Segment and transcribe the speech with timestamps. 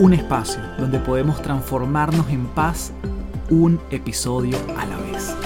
[0.00, 2.90] Un espacio donde podemos transformarnos en paz
[3.50, 5.36] un episodio a la vez.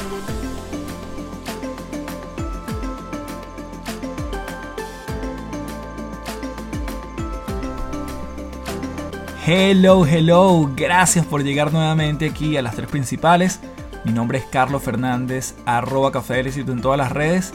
[9.45, 13.59] Hello, hello, gracias por llegar nuevamente aquí a las tres principales.
[14.05, 17.55] Mi nombre es Carlos Fernández, arroba café en todas las redes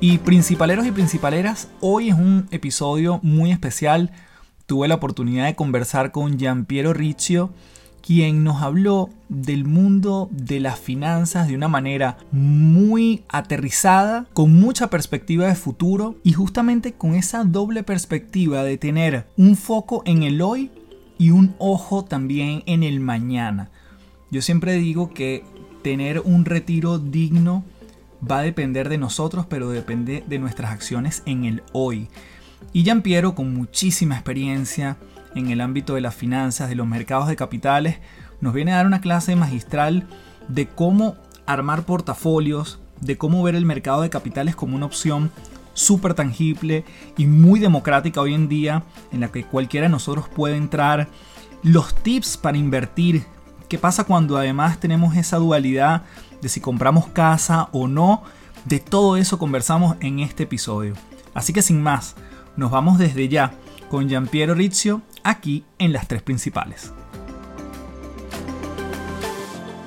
[0.00, 4.12] y principaleros y principaleras, hoy es un episodio muy especial.
[4.66, 7.50] Tuve la oportunidad de conversar con Giampiero Riccio,
[8.04, 14.90] quien nos habló del mundo de las finanzas de una manera muy aterrizada, con mucha
[14.90, 20.42] perspectiva de futuro y justamente con esa doble perspectiva de tener un foco en el
[20.42, 20.72] hoy
[21.16, 23.70] y un ojo también en el mañana.
[24.32, 25.44] Yo siempre digo que
[25.82, 27.64] tener un retiro digno
[28.28, 32.08] va a depender de nosotros, pero depende de nuestras acciones en el hoy.
[32.76, 34.98] Y Jean Piero, con muchísima experiencia
[35.34, 38.00] en el ámbito de las finanzas, de los mercados de capitales,
[38.42, 40.06] nos viene a dar una clase magistral
[40.48, 41.16] de cómo
[41.46, 45.30] armar portafolios, de cómo ver el mercado de capitales como una opción
[45.72, 46.84] súper tangible
[47.16, 51.08] y muy democrática hoy en día, en la que cualquiera de nosotros puede entrar,
[51.62, 53.24] los tips para invertir,
[53.70, 56.02] qué pasa cuando además tenemos esa dualidad
[56.42, 58.22] de si compramos casa o no.
[58.66, 60.92] De todo eso conversamos en este episodio.
[61.32, 62.16] Así que sin más,
[62.56, 63.52] nos vamos desde ya
[63.88, 66.92] con Giampiero Rizio aquí en las tres principales.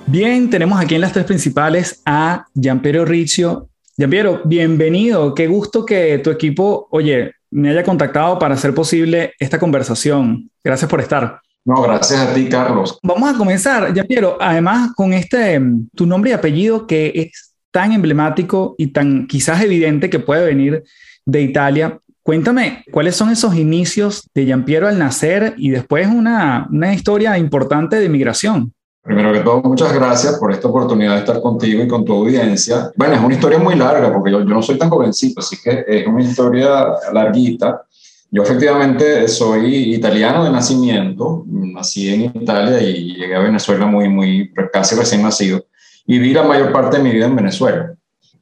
[0.08, 3.69] Bien, tenemos aquí en las tres principales a Giampiero Rizio.
[3.97, 5.35] Giampiero, bienvenido.
[5.35, 10.50] Qué gusto que tu equipo, oye, me haya contactado para hacer posible esta conversación.
[10.63, 11.41] Gracias por estar.
[11.66, 12.97] No, gracias a ti, Carlos.
[13.03, 15.62] Vamos a comenzar, ya Piero, además con este,
[15.94, 20.84] tu nombre y apellido que es tan emblemático y tan quizás evidente que puede venir
[21.25, 22.00] de Italia.
[22.24, 27.96] Cuéntame, ¿cuáles son esos inicios de Giampiero al nacer y después una, una historia importante
[27.96, 28.74] de migración?
[29.02, 32.91] Primero que todo, muchas gracias por esta oportunidad de estar contigo y con tu audiencia.
[32.96, 35.85] Bueno, es una historia muy larga porque yo, yo no soy tan jovencito, así que
[35.88, 37.81] es una historia larguita.
[38.29, 44.53] Yo efectivamente soy italiano de nacimiento, nací en Italia y llegué a Venezuela muy, muy,
[44.72, 45.66] casi recién nacido.
[46.06, 47.96] Y viví la mayor parte de mi vida en Venezuela.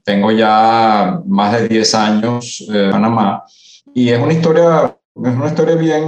[0.03, 3.43] Tengo ya más de 10 años en Panamá
[3.97, 6.03] y es una historia, es una historia bien,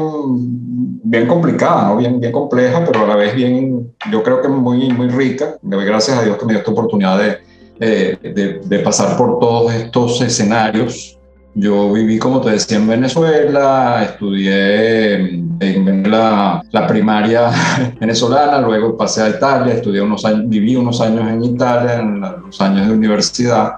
[1.03, 1.97] bien complicada, ¿no?
[1.97, 5.57] bien, bien compleja, pero a la vez bien, yo creo que muy, muy rica.
[5.63, 10.21] Gracias a Dios que me dio esta oportunidad de, de, de pasar por todos estos
[10.21, 11.19] escenarios
[11.55, 15.15] yo viví, como te decía, en Venezuela, estudié
[15.59, 17.49] en la, la, primaria
[17.99, 22.61] venezolana, luego pasé a Italia, estudié unos años, viví unos años en Italia, en los
[22.61, 23.73] años de universidad,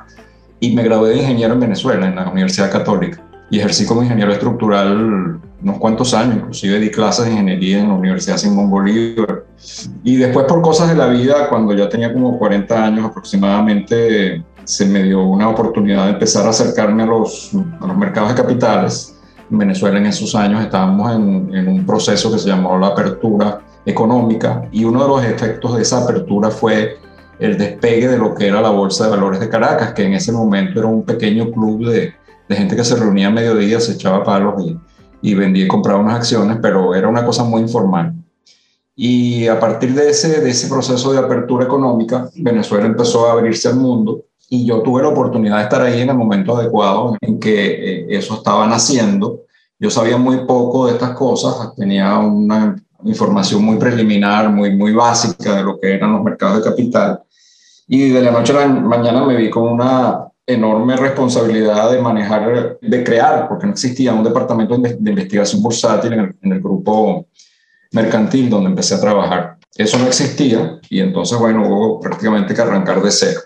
[0.59, 4.31] y me gradué de ingeniero en Venezuela, en la Universidad Católica, y ejercí como ingeniero
[4.31, 9.43] estructural unos cuantos años, inclusive di clases de ingeniería en la Universidad Simón Bolívar.
[10.03, 14.85] Y después por cosas de la vida, cuando ya tenía como 40 años aproximadamente, se
[14.85, 17.51] me dio una oportunidad de empezar a acercarme a los,
[17.81, 19.19] a los mercados de capitales.
[19.51, 23.59] En Venezuela en esos años estábamos en, en, un proceso que se llamó la apertura
[23.85, 26.99] económica y uno de los efectos de esa apertura fue
[27.37, 30.31] el despegue de lo que era la Bolsa de Valores de Caracas, que en ese
[30.31, 32.13] momento era un pequeño club de,
[32.51, 34.77] de gente que se reunía a mediodía, se echaba palos y,
[35.21, 38.13] y vendía y compraba unas acciones, pero era una cosa muy informal.
[38.95, 43.69] Y a partir de ese, de ese proceso de apertura económica, Venezuela empezó a abrirse
[43.69, 47.39] al mundo y yo tuve la oportunidad de estar ahí en el momento adecuado en
[47.39, 49.43] que eh, eso estaba naciendo.
[49.79, 52.75] Yo sabía muy poco de estas cosas, tenía una
[53.05, 57.21] información muy preliminar, muy, muy básica de lo que eran los mercados de capital.
[57.87, 62.77] Y de la noche a la mañana me vi con una enorme responsabilidad de manejar,
[62.81, 67.27] de crear, porque no existía un departamento de investigación bursátil en el, en el grupo
[67.91, 69.57] mercantil donde empecé a trabajar.
[69.75, 73.41] Eso no existía y entonces, bueno, hubo prácticamente que arrancar de cero.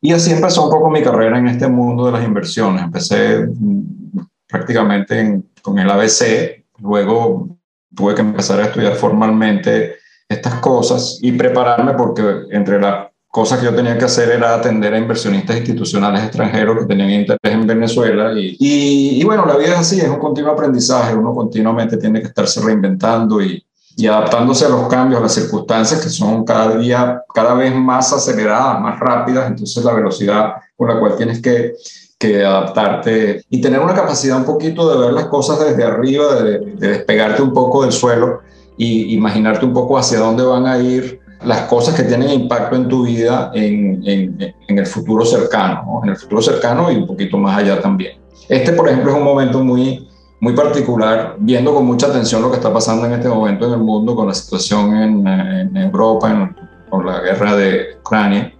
[0.00, 2.82] Y así empezó un poco mi carrera en este mundo de las inversiones.
[2.82, 4.18] Empecé mm,
[4.48, 7.56] prácticamente con el ABC, luego
[7.94, 9.96] tuve que empezar a estudiar formalmente
[10.28, 14.92] estas cosas y prepararme porque entre las cosas que yo tenía que hacer era atender
[14.92, 18.30] a inversionistas institucionales extranjeros que tenían interés en Venezuela.
[18.38, 22.20] Y, y, y bueno, la vida es así, es un continuo aprendizaje, uno continuamente tiene
[22.20, 23.64] que estarse reinventando y,
[23.96, 28.12] y adaptándose a los cambios, a las circunstancias que son cada día, cada vez más
[28.12, 31.72] aceleradas, más rápidas, entonces la velocidad con la cual tienes que,
[32.18, 36.58] que adaptarte y tener una capacidad un poquito de ver las cosas desde arriba, de,
[36.58, 38.40] de despegarte un poco del suelo
[38.76, 42.88] y imaginarte un poco hacia dónde van a ir las cosas que tienen impacto en
[42.88, 47.58] tu vida en, en, el futuro cercano, en el futuro cercano y un poquito más
[47.58, 48.18] allá también.
[48.48, 50.08] Este, por ejemplo, es un momento muy,
[50.40, 53.78] muy particular, viendo con mucha atención lo que está pasando en este momento en el
[53.78, 56.54] mundo con la situación en, Europa,
[56.90, 58.52] con la guerra de Ucrania.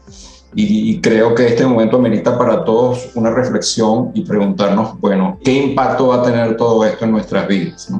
[0.54, 6.08] Y, creo que este momento amerita para todos una reflexión y preguntarnos, bueno, ¿qué impacto
[6.08, 7.90] va a tener todo esto en nuestras vidas?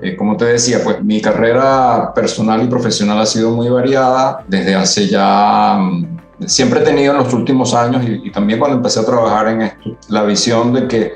[0.00, 4.74] Eh, como te decía, pues mi carrera personal y profesional ha sido muy variada desde
[4.76, 9.04] hace ya, mm, siempre he tenido en los últimos años y, también cuando empecé a
[9.04, 11.12] trabajar en esto, la visión de que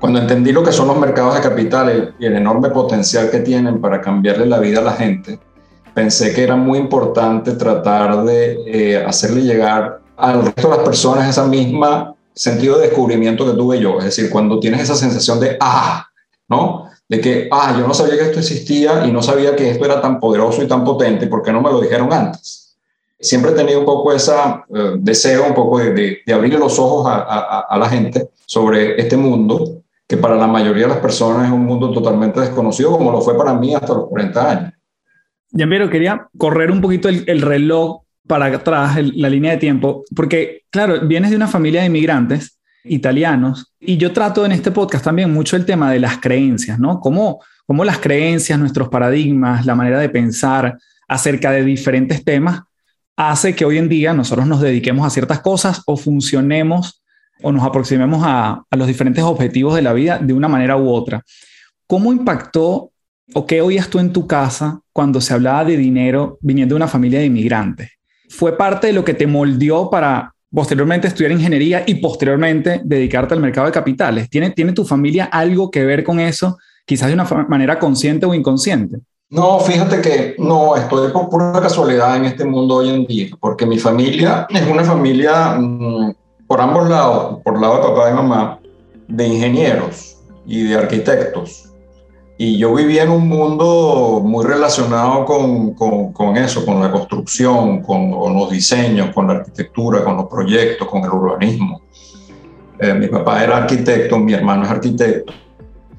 [0.00, 3.80] cuando entendí lo que son los mercados de capital y el enorme potencial que tienen
[3.80, 5.38] para cambiarle la vida a la gente,
[5.94, 11.28] pensé que era muy importante tratar de eh, hacerle llegar al resto de las personas
[11.28, 13.98] esa misma sentido de descubrimiento que tuve yo.
[13.98, 16.06] Es decir, cuando tienes esa sensación de, ah,
[16.48, 16.90] ¿no?
[17.08, 20.00] De que, ah, yo no sabía que esto existía y no sabía que esto era
[20.00, 22.76] tan poderoso y tan potente, ¿por qué no me lo dijeron antes?
[23.18, 27.06] Siempre he tenido un poco ese eh, deseo, un poco de, de, abrirle los ojos
[27.06, 31.46] a, a, a, la gente sobre este mundo, que para la mayoría de las personas
[31.46, 34.72] es un mundo totalmente desconocido, como lo fue para mí hasta los 40 años.
[35.52, 40.04] Yamiro, quería correr un poquito el, el reloj para atrás, el, la línea de tiempo,
[40.14, 42.58] porque, claro, vienes de una familia de inmigrantes
[42.88, 43.72] italianos.
[43.80, 47.00] Y yo trato en este podcast también mucho el tema de las creencias, ¿no?
[47.00, 50.78] Cómo, cómo las creencias, nuestros paradigmas, la manera de pensar
[51.08, 52.62] acerca de diferentes temas
[53.16, 57.02] hace que hoy en día nosotros nos dediquemos a ciertas cosas o funcionemos
[57.42, 60.88] o nos aproximemos a, a los diferentes objetivos de la vida de una manera u
[60.90, 61.22] otra.
[61.86, 62.92] ¿Cómo impactó
[63.34, 66.88] o qué oías tú en tu casa cuando se hablaba de dinero viniendo de una
[66.88, 67.90] familia de inmigrantes?
[68.28, 73.40] ¿Fue parte de lo que te moldeó para posteriormente estudiar ingeniería y posteriormente dedicarte al
[73.40, 74.30] mercado de capitales?
[74.30, 78.34] ¿Tiene, ¿Tiene tu familia algo que ver con eso, quizás de una manera consciente o
[78.34, 78.98] inconsciente?
[79.28, 83.66] No, fíjate que no, estoy por pura casualidad en este mundo hoy en día, porque
[83.66, 86.12] mi familia es una familia mmm,
[86.46, 88.60] por ambos lados, por lado de papá y mamá,
[89.08, 91.65] de ingenieros y de arquitectos.
[92.38, 97.80] Y yo vivía en un mundo muy relacionado con, con, con eso, con la construcción,
[97.82, 101.80] con, con, los diseños, con la arquitectura, con los proyectos, con el urbanismo.
[102.78, 105.32] Eh, mi papá era arquitecto, mi hermano es arquitecto.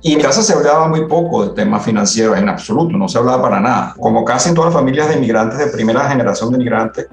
[0.04, 3.42] Y en casa se hablaba muy poco de temas financieros, en absoluto, no se hablaba
[3.42, 3.96] para nada.
[4.00, 7.08] Como casi en todas las familias de inmigrantes, de primera generación de inmigrantes,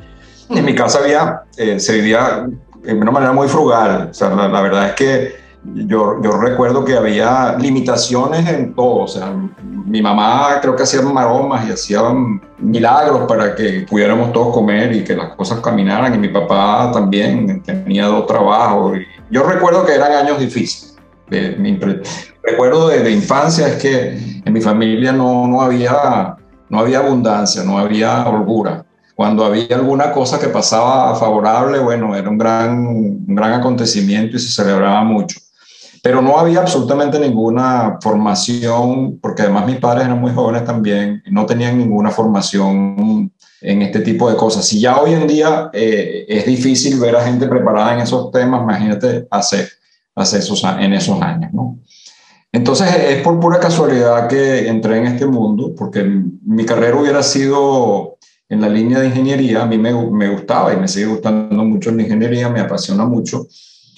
[0.51, 2.47] en mi casa había, eh, se vivía
[2.83, 4.09] de una manera muy frugal.
[4.11, 9.05] O sea, la, la verdad es que yo, yo, recuerdo que había limitaciones en todo.
[9.05, 12.03] O sea, mi mamá creo que hacía maromas y hacía
[12.59, 16.15] milagros para que pudiéramos todos comer y que las cosas caminaran.
[16.15, 18.99] Y mi papá también tenía dos trabajos.
[18.99, 20.97] Y yo recuerdo que eran años difíciles.
[21.59, 21.79] Mi
[22.43, 26.37] recuerdo de, de, infancia es que en mi familia no, no, había,
[26.69, 28.85] no había abundancia, no había holgura.
[29.17, 34.41] Cuando había alguna cosa que pasaba favorable, bueno, era un gran, un gran acontecimiento y
[34.41, 35.39] se celebraba mucho
[36.05, 41.47] pero no había absolutamente ninguna formación, porque además mis padres eran muy jóvenes también, no
[41.47, 43.33] tenían ninguna formación
[43.63, 44.67] en este tipo de cosas.
[44.67, 48.61] Si ya hoy en día eh, es difícil ver a gente preparada en esos temas,
[48.61, 49.67] imagínate hace,
[50.15, 51.79] hace esos, en esos años, ¿no?
[52.53, 58.19] Entonces es por pura casualidad que entré en este mundo, porque mi carrera hubiera sido
[58.51, 61.91] en la línea de ingeniería, a mí me, me gustaba y me sigue gustando mucho
[61.93, 63.47] la ingeniería, me apasiona mucho,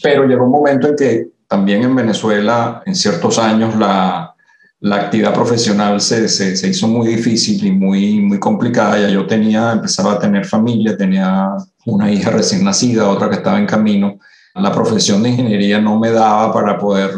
[0.00, 4.34] pero llegó un momento en que también en Venezuela, en ciertos años, la,
[4.80, 8.98] la actividad profesional se, se, hizo muy difícil y muy, muy complicada.
[8.98, 11.48] Ya yo tenía, empezaba a tener familia, tenía
[11.86, 14.18] una hija recién nacida, otra que estaba en camino.
[14.54, 17.10] La profesión de ingeniería no me daba para poder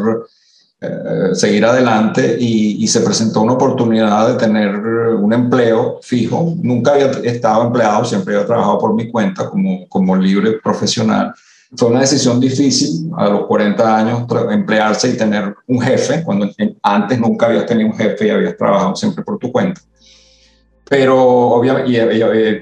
[0.81, 6.53] eh, seguir adelante y, y, se presentó una oportunidad de tener un empleo fijo.
[6.61, 11.33] Nunca había estado empleado, siempre había trabajado por mi cuenta como, como libre profesional
[11.75, 16.49] fue una decisión difícil a los 40 años emplearse y tener un jefe, cuando
[16.81, 19.81] antes nunca habías tenido un jefe y habías trabajado siempre por tu cuenta.
[20.89, 21.97] Pero obviamente, y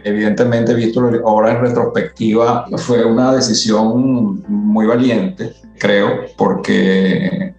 [0.03, 7.55] evidentemente, visto ahora en retrospectiva, fue una decisión muy valiente, creo, porque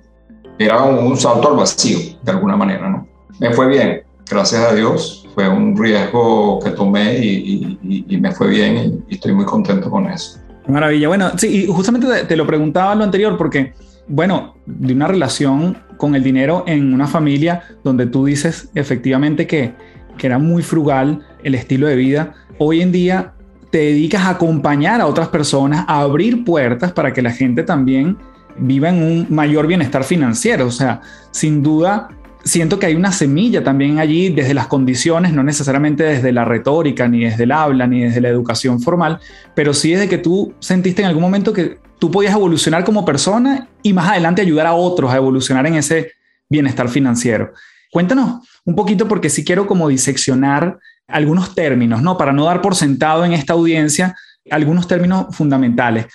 [0.59, 3.09] era un, salto al vacío, de alguna manera, ¿no?
[3.40, 8.33] Me fue bien, gracias a Dios, fue un riesgo que tomé y, y, y me
[8.33, 10.38] fue bien y, y estoy muy contento con eso.
[10.69, 11.09] Maravilla.
[11.09, 13.75] Bueno, sí, y justamente te, lo preguntaba lo anterior porque,
[14.07, 19.75] bueno, de una relación con el dinero en una familia donde tú dices efectivamente que
[20.19, 23.33] que era muy frugal el estilo de vida, hoy en día
[23.71, 28.19] te dedicas a acompañar a otras personas, a abrir puertas para que la gente también
[28.59, 30.67] viva en un mayor bienestar financiero.
[30.67, 32.09] O sea, sin duda,
[32.45, 37.09] siento que hay una semilla también allí desde las condiciones, no necesariamente desde la retórica,
[37.09, 39.21] ni desde el habla, ni desde la educación formal,
[39.54, 43.68] pero sí desde que tú sentiste en algún momento que tú podías evolucionar como persona
[43.83, 46.12] y más adelante ayudar a otros a evolucionar en ese
[46.49, 47.52] bienestar financiero.
[47.90, 52.18] Cuéntanos un poquito porque sí quiero como diseccionar algunos términos, ¿no?
[52.18, 54.14] Para no dar por sentado en esta audiencia
[54.50, 56.07] algunos términos fundamentales.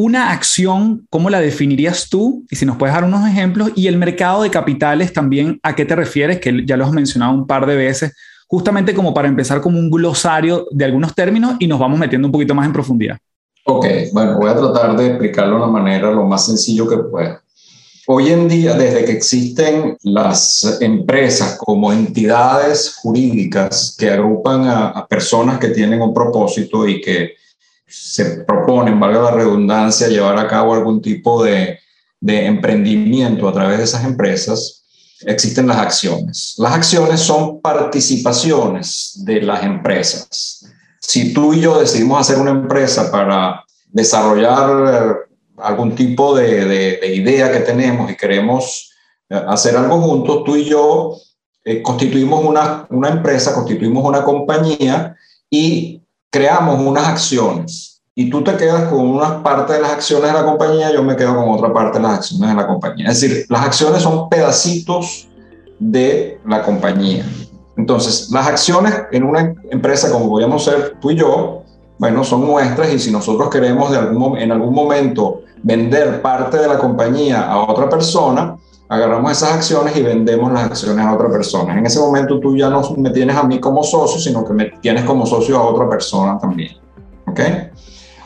[0.00, 2.46] Una acción, ¿cómo la definirías tú?
[2.52, 3.72] Y si nos puedes dar unos ejemplos.
[3.74, 6.38] Y el mercado de capitales también, ¿a qué te refieres?
[6.38, 8.14] Que ya lo has mencionado un par de veces,
[8.46, 12.32] justamente como para empezar como un glosario de algunos términos y nos vamos metiendo un
[12.32, 13.18] poquito más en profundidad.
[13.64, 17.42] Ok, bueno, voy a tratar de explicarlo de una manera lo más sencillo que pueda.
[18.06, 25.58] Hoy en día, desde que existen las empresas como entidades jurídicas que agrupan a, personas
[25.58, 27.32] que tienen un propósito y que
[27.88, 31.78] se proponen, valga la redundancia, llevar a cabo algún tipo de,
[32.20, 34.84] emprendimiento a través de esas empresas,
[35.20, 36.54] existen las acciones.
[36.58, 40.66] Las acciones son participaciones de las empresas.
[41.00, 47.60] Si tú y yo decidimos hacer una empresa para desarrollar algún tipo de, idea que
[47.60, 48.92] tenemos y queremos
[49.30, 51.16] eh, hacer algo juntos, tú y yo
[51.64, 55.16] eh, constituimos una, una empresa, constituimos una compañía
[55.50, 58.02] y creamos unas acciones.
[58.14, 61.14] Y tú te quedas con una parte de las acciones de la compañía, yo me
[61.14, 63.08] quedo con otra parte de las acciones de la compañía.
[63.08, 65.28] Es decir, las acciones son pedacitos
[65.78, 67.24] de la compañía.
[67.76, 71.62] Entonces, las acciones en una empresa como podríamos ser tú y yo,
[71.98, 76.66] bueno, son nuestras y si nosotros queremos de algún, en algún momento vender parte de
[76.66, 78.56] la compañía a otra persona,
[78.88, 81.78] agarramos esas acciones y vendemos las acciones a otra persona.
[81.78, 84.66] En ese momento tú ya no me tienes a mí como socio, sino que me
[84.80, 86.76] tienes como socio a otra persona también.
[87.26, 87.40] ¿Ok?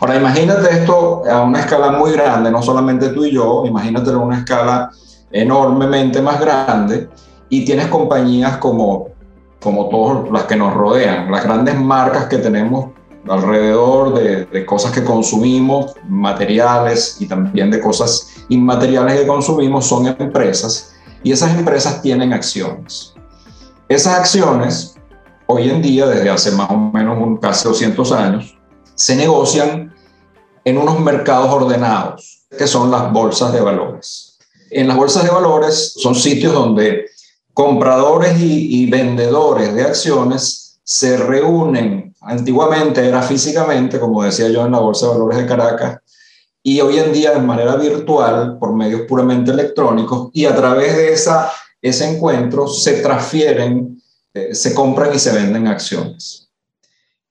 [0.00, 4.25] Ahora imagínate esto a una escala muy grande, no solamente tú y yo, imagínatelo a
[4.25, 4.90] una escala
[5.31, 7.09] enormemente más grande
[7.49, 9.09] y tienes compañías como,
[9.61, 12.87] como todas las que nos rodean, las grandes marcas que tenemos
[13.28, 20.92] alrededor de, cosas que consumimos, materiales y también de cosas inmateriales que consumimos son empresas
[21.22, 23.14] y esas empresas tienen acciones.
[23.88, 24.94] Esas acciones,
[25.46, 28.58] hoy en día, desde hace más o menos casi 200 años,
[28.94, 29.94] se negocian
[30.64, 34.38] en unos mercados ordenados, que son las bolsas de valores.
[34.70, 37.06] En las bolsas de valores son sitios donde
[37.52, 44.78] compradores y vendedores de acciones se reúnen Antiguamente era físicamente, como decía yo, en la
[44.78, 45.99] Bolsa de Valores de Caracas,
[46.62, 51.12] y hoy en día de manera virtual, por medios puramente electrónicos, y a través de
[51.12, 51.50] esa,
[51.81, 54.00] ese encuentro se transfieren,
[54.33, 56.50] eh, se compran y se venden acciones.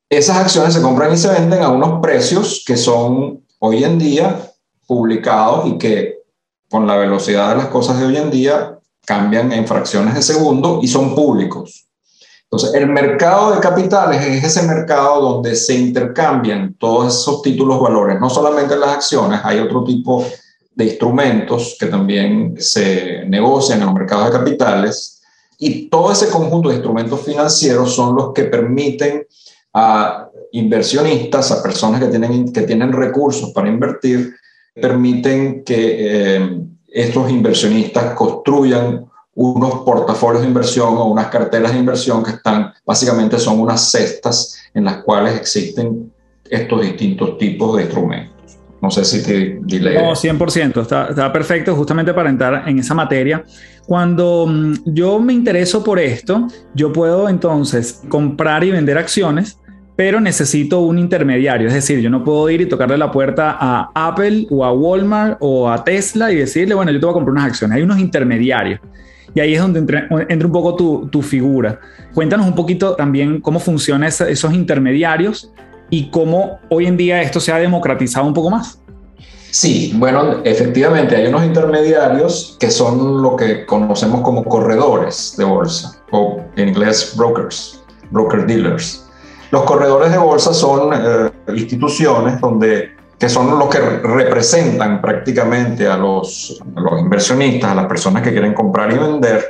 [0.09, 4.51] Esas acciones se compran y se venden a unos precios que son hoy en día
[4.85, 6.17] publicados y que
[6.69, 10.79] con la velocidad de las cosas de hoy en día cambian en fracciones de segundo
[10.81, 11.87] y son públicos.
[12.51, 18.19] Entonces, el mercado de capitales es ese mercado donde se intercambian todos esos títulos valores,
[18.19, 20.25] no solamente las acciones, hay otro tipo
[20.75, 25.21] de instrumentos que también se negocian en los mercados de capitales
[25.59, 29.25] y todo ese conjunto de instrumentos financieros son los que permiten
[29.73, 34.35] a inversionistas, a personas que tienen, que tienen recursos para invertir,
[34.73, 39.09] permiten que eh, estos inversionistas construyan
[39.41, 44.57] unos portafolios de inversión o unas carteras de inversión que están, básicamente son unas cestas
[44.73, 46.11] en las cuales existen
[46.49, 48.31] estos distintos tipos de instrumentos.
[48.81, 49.95] No sé si te dile.
[49.95, 53.43] No, 100%, está, está, perfecto justamente para entrar en esa materia.
[53.85, 59.59] Cuando mm, yo me intereso por esto, yo puedo entonces comprar y vender acciones,
[59.95, 61.67] pero necesito un intermediario.
[61.67, 65.37] Es decir, yo no puedo ir y tocarle la puerta a Apple o a Walmart
[65.41, 67.77] o a Tesla y decirle, bueno, yo te voy a comprar unas acciones.
[67.77, 68.79] Hay unos intermediarios.
[69.33, 70.07] Y ahí es donde entra,
[70.45, 71.79] un poco tu, tu, figura.
[72.13, 75.51] Cuéntanos un poquito también cómo funcionan esos intermediarios
[75.89, 78.81] y cómo hoy en día esto se ha democratizado un poco más.
[79.51, 86.01] Sí, bueno, efectivamente hay unos intermediarios que son lo que conocemos como corredores de bolsa
[86.11, 89.05] o en inglés brokers, broker dealers.
[89.51, 95.95] Los corredores de bolsa son eh, instituciones donde que son los que representan prácticamente a
[95.95, 96.59] los,
[96.99, 99.45] inversionistas, a las personas que quieren comprar y vender,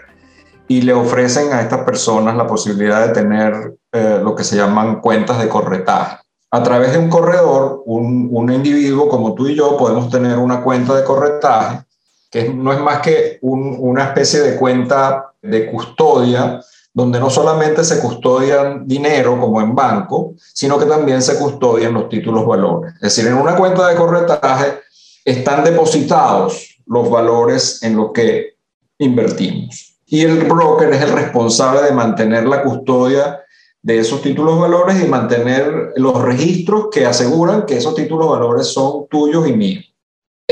[0.68, 5.00] y le ofrecen a estas personas la posibilidad de tener eh, lo que se llaman
[5.00, 6.18] cuentas de corretaje.
[6.52, 10.94] A través de un corredor, un, individuo como tú y yo podemos tener una cuenta
[10.94, 11.86] de corretaje,
[12.30, 16.60] que no es más que una especie de cuenta de custodia
[16.94, 22.10] donde no solamente se custodian dinero como en banco, sino que también se custodian los
[22.10, 22.94] títulos valores.
[22.96, 24.80] Es decir, en una cuenta de corretaje
[25.24, 28.56] están depositados los valores en los que
[28.98, 29.98] invertimos.
[30.06, 33.40] Y el broker es el responsable de mantener la custodia
[33.82, 39.08] de esos títulos valores y mantener los registros que aseguran que esos títulos valores son
[39.08, 39.91] tuyos y míos.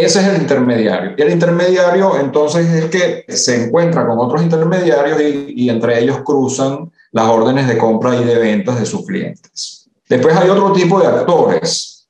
[0.06, 1.14] Ese es el intermediario.
[1.18, 6.20] Y el intermediario entonces es que se encuentra con otros intermediarios y, y, entre ellos
[6.24, 9.90] cruzan las órdenes de compra y de ventas de sus clientes.
[10.08, 12.08] Después hay otro tipo de actores,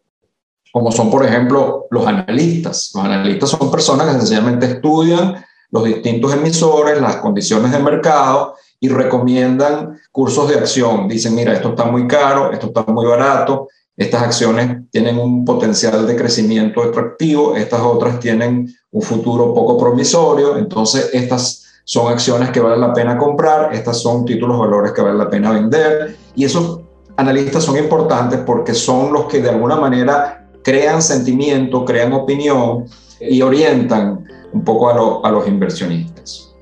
[0.72, 2.91] como son por ejemplo los analistas.
[2.93, 8.89] Los analistas son personas que sencillamente estudian los distintos emisores, las condiciones de mercado y
[8.89, 11.08] recomiendan cursos de acción.
[11.08, 13.67] Dicen, mira, esto está muy caro, esto está muy barato,
[13.99, 20.57] estas acciones tienen un potencial de crecimiento atractivo, estas otras tienen un futuro poco promisorio,
[20.57, 25.17] entonces estas son acciones que vale la pena comprar, estas son títulos valores que vale
[25.17, 26.79] la pena vender y esos
[27.17, 32.85] analistas son importantes porque son los que de alguna manera crean sentimiento, crean opinión
[33.19, 36.55] y orientan un poco a, a los inversionistas.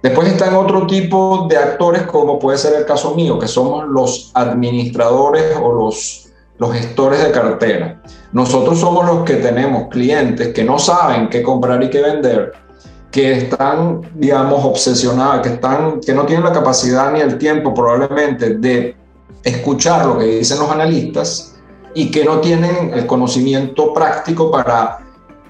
[0.00, 4.30] Después están otro tipo de actores, como puede ser el caso mío, que somos los
[4.34, 6.23] administradores o los,
[6.58, 8.02] los gestores de cartera.
[8.32, 12.52] Nosotros somos los que tenemos clientes que no saben qué comprar y qué vender,
[13.10, 18.56] que están, digamos, obsesionados, que, están, que no tienen la capacidad ni el tiempo probablemente
[18.56, 18.96] de
[19.42, 21.56] escuchar lo que dicen los analistas
[21.94, 24.98] y que no tienen el conocimiento práctico para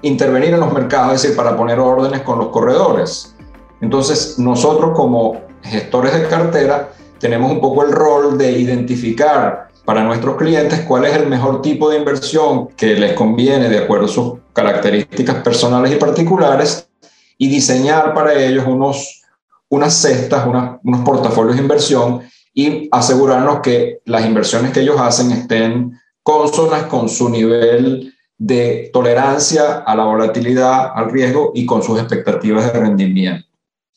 [0.02, 3.34] intervenir en los mercados, es decir, para poner órdenes con los corredores.
[3.80, 10.36] Entonces, nosotros como gestores de cartera tenemos un poco el rol de identificar para nuestros
[10.36, 14.32] clientes cuál es el mejor tipo de inversión que les conviene de acuerdo a sus
[14.52, 16.88] características personales y particulares
[17.36, 19.22] y diseñar para ellos unos,
[19.68, 22.22] unas cestas, unos portafolios de inversión
[22.54, 29.78] y asegurarnos que las inversiones que ellos hacen estén consonas con su nivel de tolerancia
[29.78, 33.46] a la volatilidad, al riesgo y con sus expectativas de rendimiento.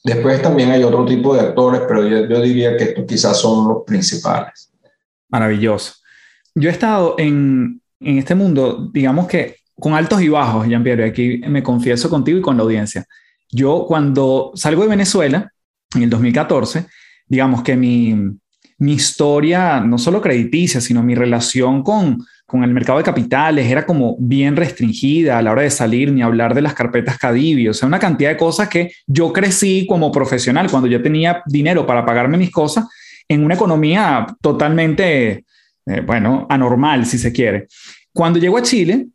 [0.03, 3.83] Después también hay otro tipo de actores, pero yo, diría que estos quizás son los
[3.85, 4.71] principales.
[5.29, 5.93] Maravilloso.
[6.55, 11.41] Yo he estado en, en este mundo, digamos que con altos y bajos, Jean-Pierre, aquí
[11.47, 13.05] me confieso contigo y con la audiencia.
[13.51, 15.51] Yo cuando salgo de Venezuela,
[15.95, 16.85] en el 2014,
[17.27, 18.15] digamos que mi,
[18.79, 23.85] mi historia, no solo crediticia, sino mi relación con, con el mercado de capitales era
[23.85, 27.73] como bien restringida a la hora de salir ni hablar de las carpetas Cadivi, o
[27.73, 32.05] sea, una cantidad de cosas que yo crecí como profesional cuando yo tenía dinero para
[32.05, 32.85] pagarme mis cosas
[33.27, 35.45] en una economía totalmente,
[35.85, 37.67] eh, bueno, anormal, si se quiere.
[38.13, 39.07] Cuando llego a Chile,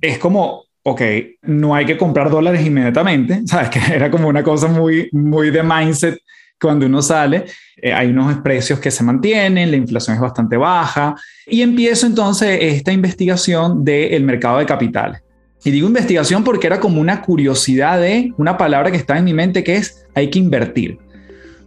[0.00, 1.02] es como, ok,
[1.42, 3.70] no hay que comprar dólares inmediatamente, ¿sabes?
[3.70, 6.18] Que era como una cosa muy, muy de mindset
[6.60, 7.44] cuando uno sale,
[7.76, 11.14] eh, hay unos precios que se mantienen, la inflación es bastante baja
[11.46, 15.22] y empiezo entonces esta investigación del mercado de capitales.
[15.64, 19.34] Y digo investigación porque era como una curiosidad de una palabra que está en mi
[19.34, 20.98] mente que es hay que invertir.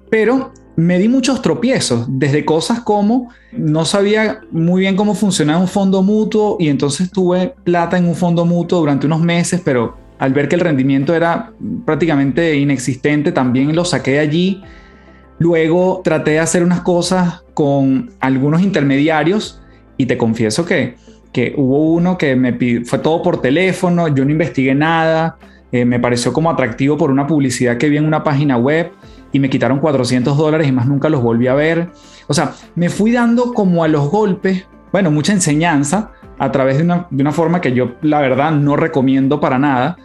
[0.10, 5.68] Pero me di muchos tropiezos, desde cosas como no sabía muy bien cómo funcionaba un
[5.68, 10.32] fondo mutuo y entonces tuve plata en un fondo mutuo durante unos meses, pero al
[10.32, 11.52] ver que el rendimiento era
[11.86, 14.64] prácticamente inexistente, también lo saqué de allí.
[15.38, 19.62] Luego traté de hacer unas cosas con algunos intermediarios
[19.98, 20.96] y te confieso que,
[21.34, 25.38] que hubo uno que me pidió, fue todo por teléfono, yo no investigué nada,
[25.74, 28.92] eh, me pareció como atractivo por una publicidad que vi en una página web
[29.32, 31.90] y me quitaron 400 dólares y más nunca los volví a ver.
[32.28, 36.84] O sea, me fui dando como a los golpes, bueno, mucha enseñanza a través de
[36.84, 39.98] una, de una forma que yo la verdad no recomiendo para nada.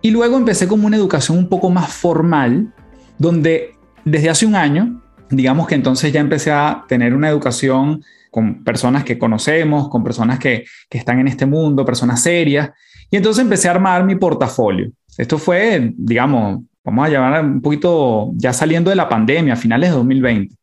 [0.00, 2.72] Y luego empecé como una educación un poco más formal,
[3.18, 3.74] donde
[4.04, 9.04] desde hace un año, digamos que entonces ya empecé a tener una educación con personas
[9.04, 12.70] que conocemos, con personas que, están en este mundo, personas serias,
[13.10, 14.90] y entonces empecé a armar mi portafolio.
[15.16, 19.90] Esto fue, digamos, vamos a llamar un poquito ya saliendo de la pandemia, a finales
[19.90, 20.54] de 2020.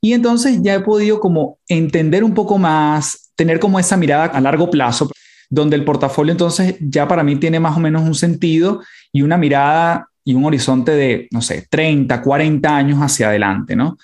[0.00, 4.40] Y entonces ya he podido como entender un poco más, tener como esa mirada a
[4.40, 5.10] largo plazo,
[5.48, 8.82] donde el portafolio entonces ya para mí tiene más o menos un sentido
[9.12, 13.96] y una mirada y un horizonte de, no sé, 30, 40 años hacia adelante, ¿no?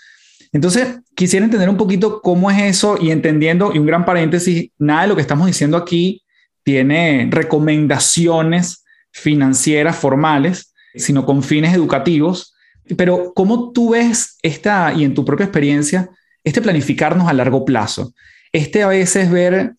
[0.53, 5.03] Entonces, quisiera entender un poquito cómo es eso y entendiendo, y un gran paréntesis, nada
[5.03, 6.23] de lo que estamos diciendo aquí
[6.63, 12.55] tiene recomendaciones financieras formales, sino con fines educativos.
[12.97, 16.11] Pero, ¿cómo tú ves esta, y en tu propia experiencia,
[16.45, 18.13] este planificarnos a largo plazo?
[18.53, 19.75] Este a veces ver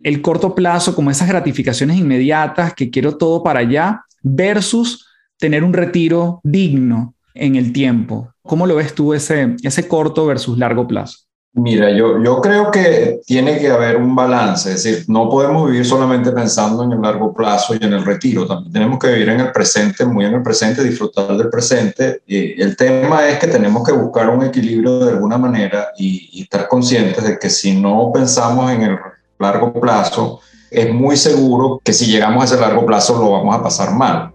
[0.00, 5.06] el corto plazo como esas gratificaciones inmediatas, que quiero todo para allá, versus
[5.38, 8.32] tener un retiro digno en el tiempo.
[8.42, 11.27] ¿Cómo lo ves tú ese, ese corto versus largo plazo?
[11.54, 15.84] Mira, yo, yo creo que tiene que haber un balance, es decir, no podemos vivir
[15.84, 19.40] solamente pensando en el largo plazo y en el retiro, también tenemos que vivir en
[19.40, 22.22] el presente, muy en el presente, disfrutar del presente.
[22.26, 26.42] Y el tema es que tenemos que buscar un equilibrio de alguna manera y, y
[26.42, 28.98] estar conscientes de que si no pensamos en el
[29.38, 33.62] largo plazo, es muy seguro que si llegamos a ese largo plazo lo vamos a
[33.62, 34.32] pasar mal.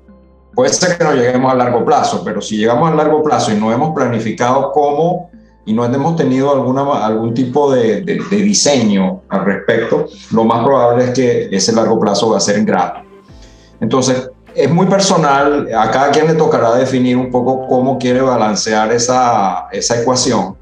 [0.53, 3.55] Puede ser que no lleguemos a largo plazo, pero si llegamos a largo plazo y
[3.55, 5.31] no hemos planificado cómo
[5.65, 6.51] y no hemos tenido
[6.93, 12.37] algún tipo de, diseño al respecto, lo más probable es que ese largo plazo va
[12.37, 13.01] a ser ingrato.
[13.79, 18.91] Entonces, es muy personal, a cada quien le tocará definir un poco cómo quiere balancear
[18.91, 20.57] esa, ecuación,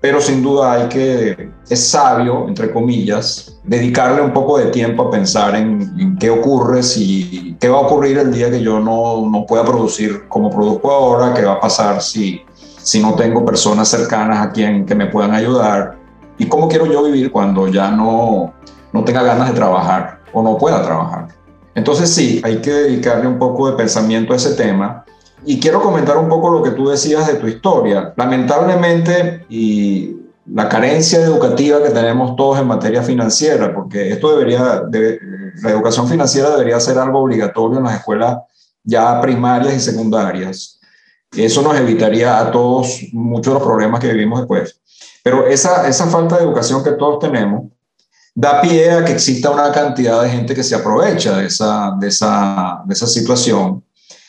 [0.00, 5.10] pero sin duda hay que, es sabio, entre comillas, dedicarle un poco de tiempo a
[5.10, 9.28] pensar en, en, qué ocurre, si, qué va a ocurrir el día que yo no,
[9.28, 12.42] no pueda producir como produzco ahora, qué va a pasar si
[12.82, 15.96] si no tengo personas cercanas a quien que me puedan ayudar
[16.38, 18.52] y cómo quiero yo vivir cuando ya no,
[18.92, 21.28] no tenga ganas de trabajar o no pueda trabajar.
[21.74, 25.04] Entonces sí, hay que dedicarle un poco de pensamiento a ese tema.
[25.44, 28.12] Y quiero comentar un poco lo que tú decías de tu historia.
[28.16, 30.16] Lamentablemente, y
[30.46, 36.50] la carencia educativa que tenemos todos en materia financiera, porque esto debería, la educación financiera
[36.50, 38.38] debería ser algo obligatorio en las escuelas
[38.84, 40.80] ya primarias y secundarias.
[41.36, 44.80] Eso nos evitaría a todos muchos de los problemas que vivimos después.
[45.22, 47.64] Pero esa, esa falta de educación que todos tenemos
[48.34, 52.08] da pie a que exista una cantidad de gente que se aprovecha de esa, de
[52.08, 53.84] esa, de esa situación.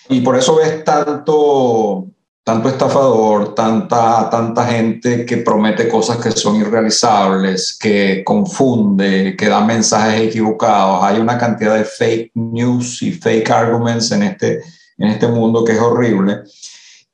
[0.10, 2.08] Y por eso ves tanto,
[2.44, 9.62] tanto estafador, tanta, tanta gente que promete cosas que son irrealizables, que confunde, que da
[9.62, 11.04] mensajes equivocados.
[11.04, 14.62] Hay una cantidad de fake news y fake arguments en este,
[14.98, 16.42] en este mundo que es horrible.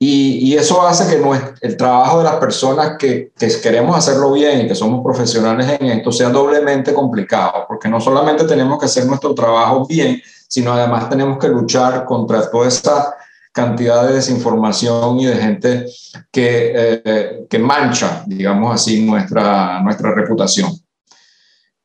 [0.02, 1.22] Y, eso hace que
[1.62, 5.88] el trabajo de las personas que, que, queremos hacerlo bien y que somos profesionales en
[5.88, 11.10] esto sea doblemente complicado, porque no solamente tenemos que hacer nuestro trabajo bien, sino además
[11.10, 13.14] tenemos que luchar contra toda esa
[13.52, 15.86] cantidad de desinformación y de gente
[16.32, 16.72] que,
[17.04, 20.72] eh, que mancha, digamos así, nuestra, nuestra reputación.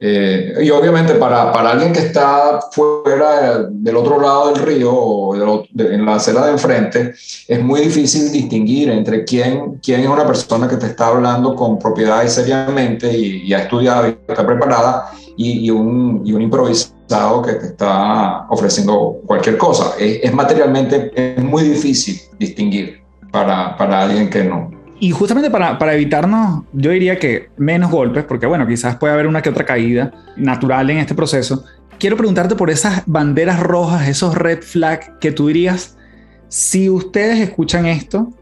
[0.06, 5.34] Eh, y obviamente para, para, alguien que está fuera del otro lado del río o
[5.34, 7.14] en la acera de enfrente,
[7.48, 11.78] es muy difícil distinguir entre quién, quién es una persona que te está hablando con
[11.78, 16.42] propiedad y seriamente y, y ha estudiado y está preparada y, y, un, y, un,
[16.42, 19.94] improvisado que te está ofreciendo cualquier cosa.
[19.98, 23.00] Es, es materialmente es muy difícil distinguir
[23.32, 24.73] para, para alguien que no.
[25.00, 29.26] Y justamente para, para, evitarnos, yo diría que menos golpes, porque bueno, quizás puede haber
[29.26, 31.64] una que otra caída natural en este proceso.
[31.98, 35.96] Quiero preguntarte por esas banderas rojas, esos red flags que tú dirías,
[36.48, 38.32] si ustedes escuchan esto,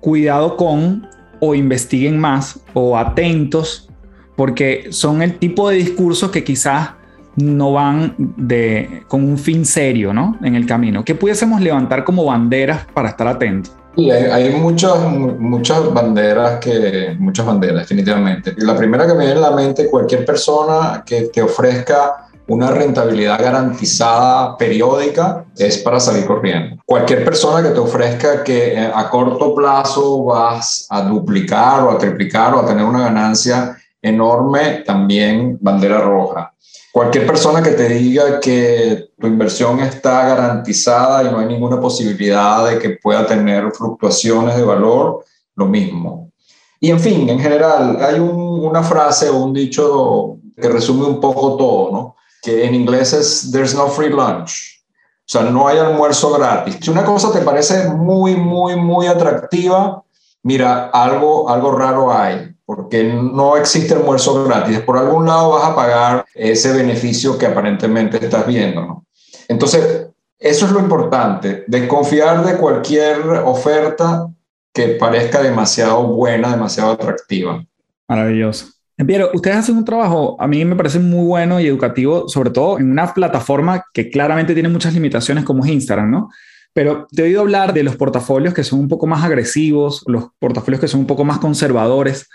[0.00, 1.06] cuidado con
[1.40, 3.88] o investiguen más o atentos,
[4.36, 6.90] porque son el tipo de discursos que quizás
[7.36, 10.38] no van de, con un fin serio ¿no?
[10.42, 11.04] en el camino.
[11.04, 13.74] ¿Qué pudiésemos levantar como banderas para estar atentos?
[14.00, 18.54] Sí, hay, muchas, muchas banderas que, muchas banderas definitivamente.
[18.56, 23.38] La primera que me viene a la mente, cualquier persona que te ofrezca una rentabilidad
[23.38, 26.82] garantizada periódica es para salir corriendo.
[26.86, 31.98] Cualquier persona que te ofrezca que eh, a corto plazo vas a duplicar o a
[31.98, 36.54] triplicar o a tener una ganancia enorme, también bandera roja.
[36.92, 42.68] Cualquier persona que te diga que tu inversión está garantizada y no hay ninguna posibilidad
[42.68, 45.24] de que pueda tener fluctuaciones de valor,
[45.54, 46.32] lo mismo.
[46.80, 51.56] Y en fin, en general, hay una frase o un dicho que resume un poco
[51.56, 52.16] todo, ¿no?
[52.42, 54.82] Que en inglés es there's no free lunch.
[55.20, 56.78] O sea, no hay almuerzo gratis.
[56.80, 60.02] Si una cosa te parece muy, muy, muy atractiva,
[60.42, 64.78] mira, algo, algo raro hay porque no existe almuerzo gratis.
[64.78, 68.82] Por algún lado vas a pagar ese beneficio que aparentemente estás viendo.
[68.82, 69.06] ¿no?
[69.48, 70.06] Entonces,
[70.38, 74.28] eso es lo importante, desconfiar de cualquier oferta
[74.72, 77.60] que parezca demasiado buena, demasiado atractiva.
[78.06, 78.66] Maravilloso.
[79.04, 82.78] Piero, ustedes hacen un trabajo, a mí me parece muy bueno y educativo, sobre todo
[82.78, 86.28] en una plataforma que claramente tiene muchas limitaciones como es Instagram, ¿no?
[86.72, 90.28] Pero te he oído hablar de los portafolios que son un poco más agresivos, los
[90.38, 92.28] portafolios que son un poco más conservadores.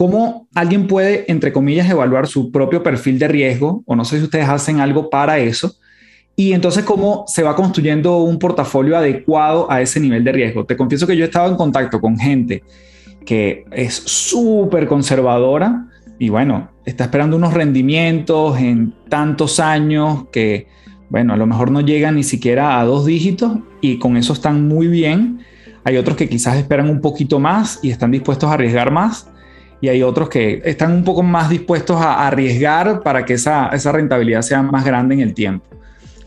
[0.00, 3.82] ¿Cómo alguien puede, entre comillas, evaluar su propio perfil de riesgo?
[3.84, 5.74] O no sé si ustedes hacen algo para eso.
[6.34, 10.64] Y entonces, ¿cómo se va construyendo un portafolio adecuado a ese nivel de riesgo?
[10.64, 12.62] Te confieso que yo he estado en contacto con gente
[13.26, 15.86] que es súper conservadora
[16.18, 20.66] y bueno, está esperando unos rendimientos en tantos años que,
[21.10, 24.66] bueno, a lo mejor no llegan ni siquiera a dos dígitos y con eso están
[24.66, 25.40] muy bien
[25.84, 29.30] hay otros que quizás esperan un poquito más y están dispuestos a arriesgar más,
[29.80, 33.92] y hay otros que están un poco más dispuestos a arriesgar para que esa, esa
[33.92, 35.64] rentabilidad sea más grande en el tiempo.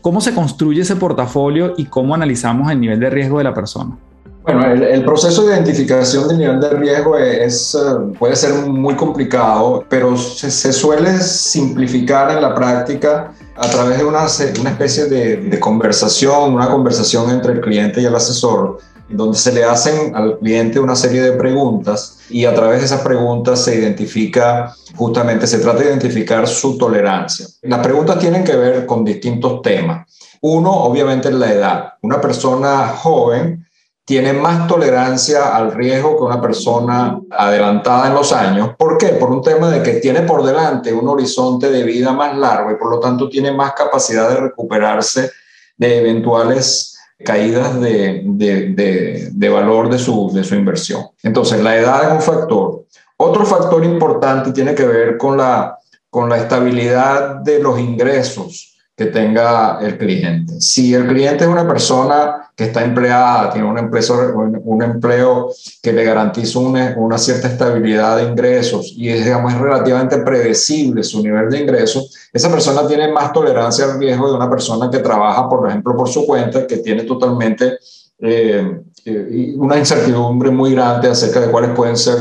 [0.00, 3.96] ¿Cómo se construye ese portafolio y cómo analizamos el nivel de riesgo de la persona?
[4.42, 9.86] Bueno, el, proceso de identificación del nivel de riesgo es, eh, puede ser muy complicado,
[9.88, 14.26] pero se, suele simplificar en la práctica a través de una,
[14.60, 19.50] una especie de, de, conversación, una conversación entre el cliente y el asesor, donde se
[19.50, 23.76] le hacen al cliente una serie de preguntas y a través de esas preguntas se
[23.76, 27.46] identifica, justamente se trata de identificar su tolerancia.
[27.62, 30.06] Las preguntas tienen que ver con distintos temas.
[30.40, 31.92] Uno, obviamente, es la edad.
[32.02, 33.66] Una persona joven
[34.04, 38.70] tiene más tolerancia al riesgo que una persona adelantada en los años.
[38.76, 39.08] ¿Por qué?
[39.08, 42.76] Por un tema de que tiene por delante un horizonte de vida más largo y
[42.76, 45.30] por lo tanto tiene más capacidad de recuperarse
[45.78, 51.06] de eventuales caídas de, de, de, valor de su, de su inversión.
[51.22, 52.84] Entonces, la edad es un factor.
[53.16, 55.78] Otro factor importante tiene que ver con la,
[56.10, 60.60] con la estabilidad de los ingresos que tenga el cliente.
[60.60, 65.50] Si el cliente es una persona que está empleada, tiene una empresa, un empleo
[65.82, 71.02] que le garantiza una, una, cierta estabilidad de ingresos y es, digamos, es relativamente predecible
[71.02, 74.98] su nivel de ingresos, esa persona tiene más tolerancia al riesgo de una persona que
[74.98, 77.78] trabaja, por ejemplo, por su cuenta, que tiene totalmente
[78.20, 82.18] eh, eh, una incertidumbre muy grande acerca de cuáles pueden ser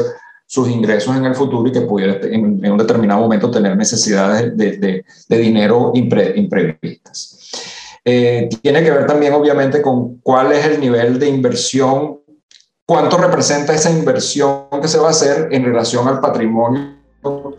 [0.48, 4.78] sus ingresos en el futuro y que pudiera en, un determinado momento tener necesidades de,
[4.78, 7.43] de, de dinero imprevistas.
[8.06, 12.20] Eh, tiene que ver también obviamente con cuál es el nivel de inversión,
[12.86, 16.98] cuánto representa esa inversión que se va a hacer en relación al patrimonio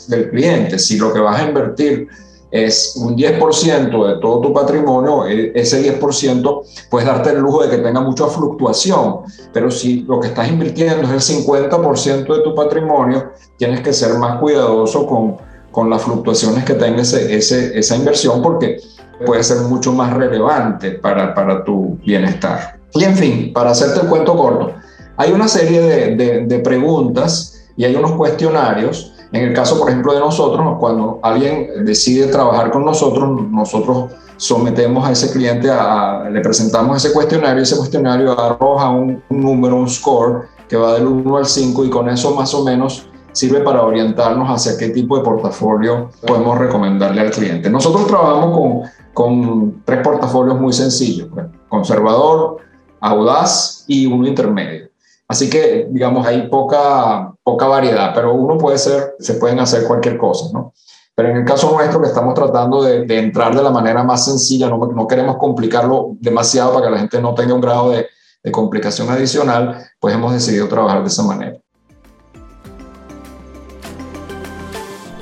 [0.08, 0.78] del cliente.
[0.78, 2.08] Si lo que vas a invertir
[2.50, 7.70] es un 10% de todo tu patrimonio, e, ese 10% puedes darte el lujo de
[7.70, 9.20] que tenga mucha fluctuación,
[9.52, 14.14] pero si lo que estás invirtiendo es el 50% de tu patrimonio, tienes que ser
[14.18, 15.38] más cuidadoso con,
[15.72, 18.76] con las fluctuaciones que tenga ese, ese, esa inversión porque
[19.24, 22.78] puede ser mucho más relevante para, para tu bienestar.
[22.92, 24.72] Y en fin, para hacerte el cuento corto,
[25.16, 25.80] hay una serie
[26.16, 31.18] de, de, preguntas y hay unos cuestionarios en el caso, por ejemplo, de nosotros, cuando
[31.20, 37.64] alguien decide trabajar con nosotros, nosotros sometemos a ese cliente, a, le presentamos ese cuestionario,
[37.64, 42.08] ese cuestionario arroja un, número, un score que va del 1 al 5 y con
[42.08, 47.30] eso más o menos sirve para orientarnos hacia qué tipo de portafolio podemos recomendarle al
[47.30, 47.68] cliente.
[47.68, 52.58] Nosotros trabajamos con, tres portafolios muy sencillos, pues, conservador,
[53.00, 54.88] audaz y uno intermedio.
[55.26, 60.16] Así que, digamos, hay poca, poca variedad, pero uno puede ser, se pueden hacer cualquier
[60.16, 60.72] cosa, ¿no?
[61.16, 64.68] Pero en el caso nuestro, que estamos tratando de, entrar de la manera más sencilla,
[64.68, 68.06] no, queremos complicarlo demasiado para que la gente no tenga un grado de
[68.52, 71.63] complicación adicional, pues hemos decidido trabajar de esa manera.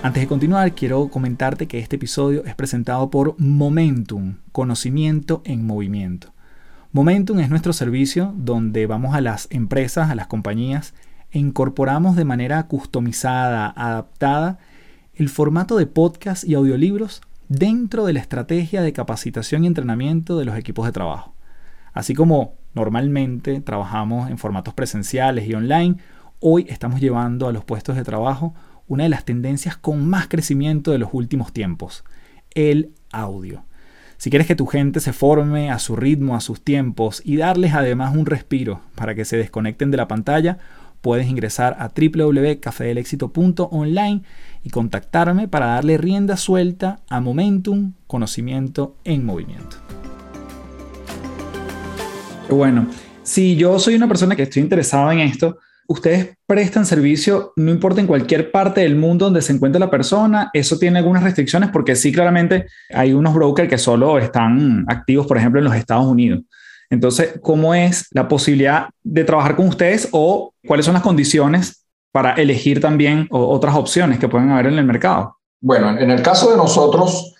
[0.03, 6.33] Antes de continuar, quiero comentarte que este episodio es presentado por Momentum, conocimiento en movimiento.
[6.91, 10.93] Momentum es nuestro servicio donde vamos a las empresas, a las compañías,
[11.31, 14.59] e incorporamos de manera customizada, adaptada,
[15.15, 20.47] el formato de podcast y audiolibros dentro de la estrategia de capacitación y entrenamiento de
[20.47, 21.37] los equipos de trabajo.
[21.93, 25.99] Así como normalmente trabajamos en formatos presenciales y online,
[26.41, 28.53] hoy estamos llevando a los puestos de trabajo
[28.88, 32.03] una de las tendencias con más crecimiento de los últimos tiempos,
[32.55, 33.64] el audio.
[34.16, 37.75] Si quieres que tu gente se forme a su ritmo, a sus tiempos y darles
[37.75, 40.59] además un respiro para que se desconecten de la pantalla,
[41.01, 44.23] puedes ingresar a www.cafedelexito.online
[44.62, 49.79] y contactarme para darle rienda suelta a Momentum, conocimiento en movimiento.
[52.49, 52.87] Bueno,
[53.25, 55.59] si yo soy una persona que estoy interesada en esto,
[55.92, 60.50] ustedes prestan servicio, no importa en cualquier parte del mundo donde se encuentre la persona,
[60.52, 65.38] eso tiene algunas restricciones porque sí, claramente hay unos brokers que solo están activos, por
[65.38, 66.40] ejemplo, en los Estados Unidos.
[66.90, 72.35] Entonces, ¿cómo es la posibilidad de trabajar con ustedes o cuáles son las condiciones para
[72.35, 75.37] elegir también otras opciones que pueden haber en el mercado?
[75.61, 77.35] Bueno, en el caso de nosotros,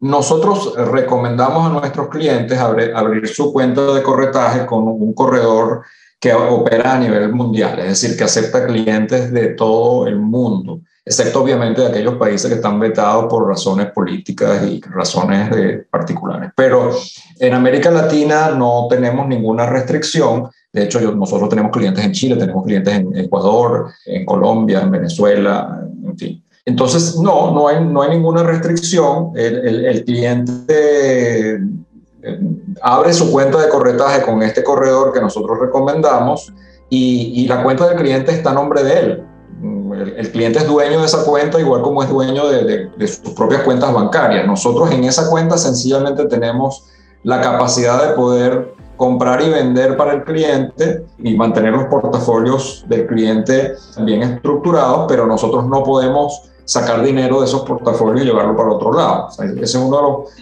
[0.00, 5.82] nosotros recomendamos a nuestros clientes abrir, abrir su cuenta de corretaje con un corredor
[6.18, 11.42] que opera a nivel mundial, es decir, que acepta clientes de todo el mundo, excepto
[11.42, 16.50] obviamente de aquellos países que están vetados por razones políticas y razones de particulares.
[16.56, 16.90] Pero
[17.38, 20.48] en América Latina no tenemos ninguna restricción.
[20.72, 25.80] De hecho, nosotros tenemos clientes en Chile, tenemos clientes en Ecuador, en Colombia, en Venezuela,
[26.02, 26.44] en fin.
[26.64, 29.30] Entonces, no, no hay, no hay ninguna restricción.
[29.36, 31.60] El cliente
[32.82, 36.52] abre su cuenta de corretaje con este corredor que nosotros recomendamos
[36.88, 39.24] y, la cuenta del cliente está a nombre de él.
[40.16, 43.92] El, cliente es dueño de esa cuenta igual como es dueño de sus propias cuentas
[43.92, 44.46] bancarias.
[44.46, 46.84] Nosotros en esa cuenta sencillamente tenemos
[47.22, 53.06] la capacidad de poder comprar y vender para el cliente y mantener los portafolios del
[53.06, 58.70] cliente bien estructurados, pero nosotros no podemos sacar dinero de esos portafolios y llevarlo para
[58.70, 59.28] otro lado.
[59.30, 59.98] esa es una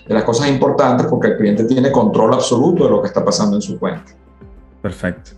[0.07, 3.57] de, las cosas importantes porque el cliente tiene control absoluto de lo que está pasando
[3.57, 4.13] en su cuenta.
[4.81, 5.33] Perfecto.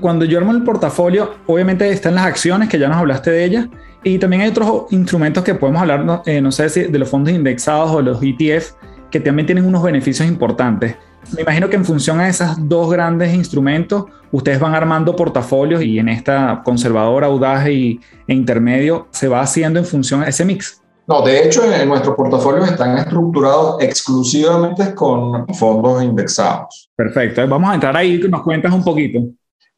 [0.00, 3.68] Cuando yo armo el portafolio, obviamente están las acciones, que ya nos hablaste de ellas,
[4.02, 7.34] y también hay otros instrumentos que podemos hablar, eh, no sé si de los fondos
[7.34, 8.72] indexados o los ETF,
[9.10, 10.96] que también tienen unos beneficios importantes.
[11.34, 15.98] Me imagino que en función a esos dos grandes instrumentos, ustedes van armando portafolios y
[15.98, 20.82] en esta conservadora, audaz y, e intermedio se va haciendo en función a ese mix.
[21.06, 26.90] No, de hecho, en nuestros portafolios están estructurados exclusivamente con fondos indexados.
[26.94, 27.46] Perfecto.
[27.48, 29.20] Vamos a entrar ahí, nos cuentas un poquito.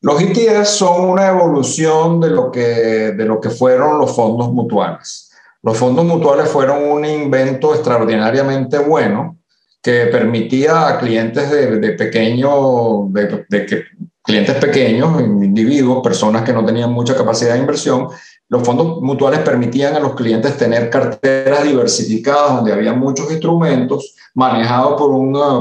[0.00, 5.30] Los ETFs son una evolución de lo, que, de lo que fueron los fondos mutuales.
[5.62, 9.38] Los fondos mutuales fueron un invento extraordinariamente bueno
[9.82, 13.84] que permitía a clientes de, de pequeño, de,
[14.22, 18.08] clientes pequeños, individuos, personas que no tenían mucha capacidad de inversión,
[18.48, 25.00] los fondos mutuales permitían a los clientes tener carteras diversificadas donde había muchos instrumentos manejados
[25.00, 25.10] por,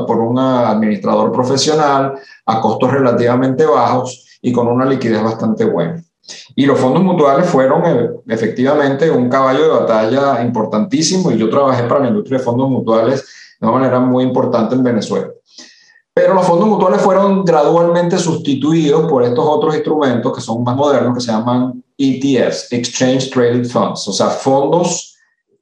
[0.05, 2.13] por un administrador profesional
[2.45, 6.03] a costos relativamente bajos y con una liquidez bastante buena.
[6.55, 11.83] Y los fondos mutuales fueron eh, efectivamente un caballo de batalla importantísimo y yo trabajé
[11.83, 13.25] para la industria de fondos mutuales
[13.61, 15.27] de una manera muy importante en Venezuela.
[16.13, 21.15] Pero los fondos mutuales fueron gradualmente sustituidos por estos otros instrumentos que son más modernos,
[21.15, 25.15] que se llaman ETFs, Exchange Traded Funds, o sea, fondos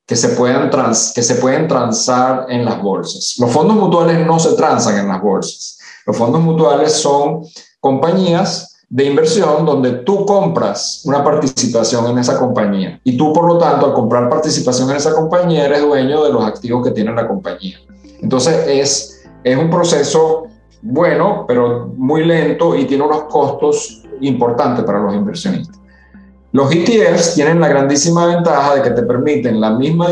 [0.08, 3.36] que se, pueden trans, que se pueden transar en las bolsas.
[3.38, 5.78] Los fondos mutuales no se transan en las bolsas.
[6.08, 7.44] Los fondos mutuales son
[7.80, 13.60] compañías de inversión donde tú compras una participación en esa compañía y tú por lo
[13.60, 17.28] tanto al comprar participación en esa compañía eres dueño de los activos que tiene la
[17.28, 17.78] compañía.
[18.22, 20.48] Entonces es, es un proceso
[20.82, 25.80] bueno, pero muy lento y tiene unos costos importantes para los inversionistas.
[26.52, 30.08] Los ETFs tienen la grandísima ventaja de que te permiten la misma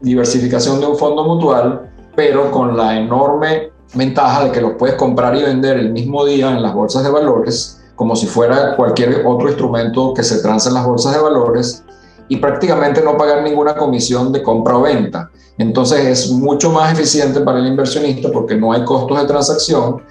[0.00, 5.34] diversificación de un fondo mutual, pero con la enorme ventaja de que los puedes comprar
[5.34, 9.48] y vender el mismo día en las bolsas de valores como si fuera cualquier otro
[9.48, 11.84] instrumento que se transa en las bolsas de valores
[12.28, 15.30] y prácticamente no pagar ninguna comisión de compra o venta.
[15.56, 20.02] Entonces es mucho más eficiente para el inversionista porque no hay costos de transacción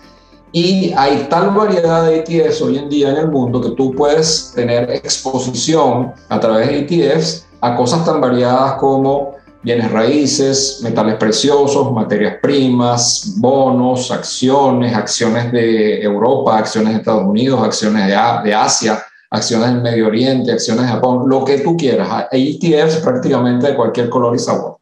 [0.51, 4.51] y hay tal variedad de ETFs hoy en día en el mundo que tú puedes
[4.55, 11.91] tener exposición a través de ETFs a cosas tan variadas como bienes raíces, metales preciosos,
[11.91, 19.73] materias primas, bonos, acciones, acciones de Europa, acciones de Estados Unidos, acciones de, Asia, acciones
[19.73, 22.27] del Medio Oriente, acciones de Japón, lo que tú quieras.
[22.31, 24.77] ETFs prácticamente de cualquier color y sabor.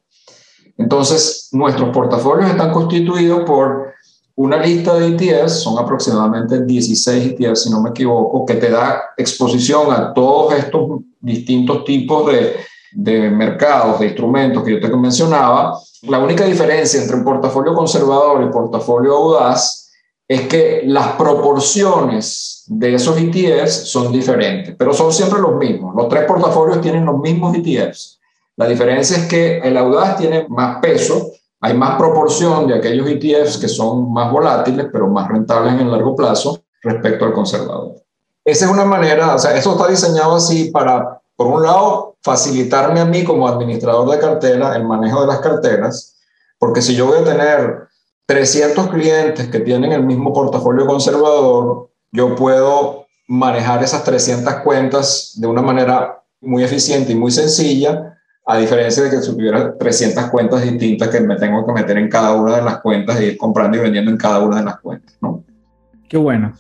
[0.78, 3.94] Entonces, nuestros portafolios están constituidos por
[4.36, 9.02] una lista de ETFs, son aproximadamente 16 ETFs, si no me equivoco, que te da
[9.16, 12.58] exposición a todos estos distintos tipos de,
[12.92, 18.44] de mercados, de instrumentos que yo te mencionaba, la única diferencia entre un portafolio conservador
[18.44, 19.85] y portafolio audaz
[20.28, 25.94] es que las proporciones de esos ETFs son diferentes, pero son siempre los mismos.
[25.96, 28.20] Los tres portafolios tienen los mismos ETFs.
[28.58, 33.58] La diferencia es que el audaz tiene más peso, hay más proporción de aquellos ETFs
[33.58, 37.96] que son más volátiles, pero más rentables en el largo plazo respecto al conservador.
[38.44, 43.02] Esa es una manera, o sea, eso está diseñado así para por un lado, facilitarme
[43.02, 46.16] a mí como administrador de cartera el manejo de las carteras,
[46.58, 47.88] porque si yo voy a tener
[48.26, 55.48] 300 clientes que tienen el mismo portafolio conservador, yo puedo manejar esas 300 cuentas de
[55.48, 60.62] una manera muy eficiente y muy sencilla, a diferencia de que si tuviera 300 cuentas
[60.62, 63.78] distintas que me tengo que meter en cada una de las cuentas y ir comprando
[63.78, 65.44] y vendiendo en cada una de las cuentas, ¿no?
[66.08, 66.54] Qué bueno.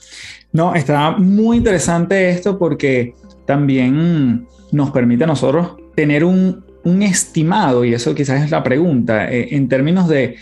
[0.51, 3.13] No, está muy interesante esto porque
[3.45, 6.63] también nos permite a nosotros tener un,
[7.01, 10.35] estimado, y eso quizás es la pregunta, eh, en términos de,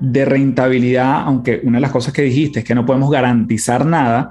[0.00, 4.30] rentabilidad, aunque una de las cosas que dijiste es que no podemos garantizar nada,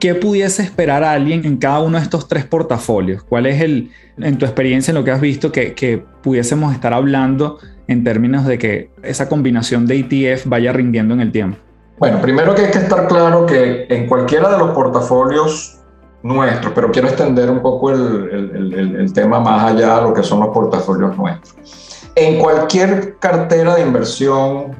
[0.00, 3.22] ¿qué pudiese esperar a alguien en cada uno de estos tres portafolios?
[3.22, 6.92] ¿Cuál es el, en tu experiencia, en lo que has visto, que, que pudiésemos estar
[6.92, 11.58] hablando en términos de que esa combinación de ETF vaya rindiendo en el tiempo?
[11.98, 15.78] Bueno, primero que hay que estar claro que en cualquiera de los portafolios
[16.24, 20.40] nuestros, pero quiero extender un poco el, el, tema más allá de lo que son
[20.40, 22.10] los portafolios nuestros.
[22.16, 24.74] En cualquier cartera de inversión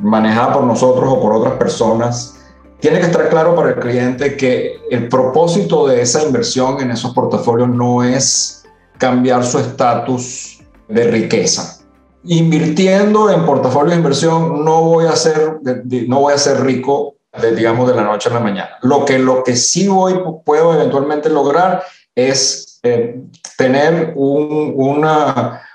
[0.00, 2.36] manejada por nosotros o por otras personas,
[2.80, 7.14] tiene que estar claro para el cliente que el propósito de esa inversión en esos
[7.14, 8.64] portafolios no es
[8.98, 11.78] cambiar su estatus de riqueza.
[12.24, 15.58] Invirtiendo en portafolios de inversión no voy a ser,
[16.06, 18.70] no voy a ser rico, de, digamos, de la noche a la mañana.
[18.82, 21.82] Lo que, lo que sí voy, puedo eventualmente lograr
[22.14, 23.20] es eh,
[23.56, 25.65] tener un, una,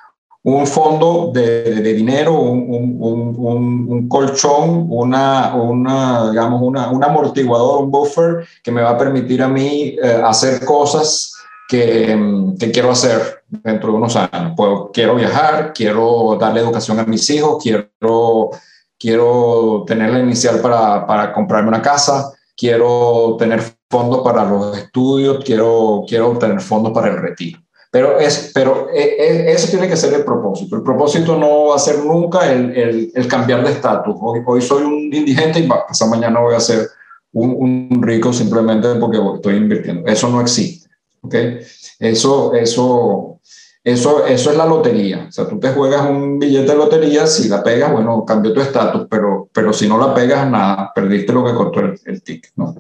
[0.44, 7.84] un fondo de, de dinero, un, un, un, colchón, una, una, digamos, una, un amortiguador,
[7.84, 11.34] un buffer que me va a permitir a mí eh, hacer cosas
[11.70, 14.54] que, que, quiero hacer dentro de unos años.
[14.92, 18.50] Quiero viajar, quiero darle educación a mis hijos, quiero,
[18.98, 25.44] quiero tener la inicial para, para comprarme una casa, quiero tener fondos para los estudios,
[25.46, 27.60] quiero, quiero tener fondos para el retiro.
[27.92, 30.78] Pero, es, pero eh, eh, eso tiene que ser el propósito.
[30.78, 34.16] El propósito no va a ser nunca el, el, el cambiar de estatus.
[34.18, 36.88] Hoy, hoy, soy un indigente y esa mañana voy a ser
[37.34, 40.10] un, un, rico simplemente porque estoy invirtiendo.
[40.10, 40.90] Eso no existe.
[41.22, 41.60] ¿okay?
[42.00, 43.42] Eso, eso,
[43.84, 45.26] eso, eso es la lotería.
[45.28, 48.62] O sea, tú te juegas un billete de lotería, si la pegas, bueno, cambió tu
[48.62, 52.54] estatus, pero, pero si no la pegas, nada, perdiste lo que costó el, el ticket.
[52.56, 52.74] ¿no?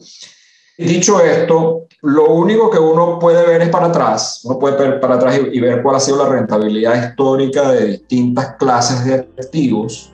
[0.78, 5.15] Dicho esto, lo único que uno puede ver es para atrás, uno puede ver para
[5.15, 10.11] atrás y, ver cuál ha sido la rentabilidad histórica de distintas clases de activos.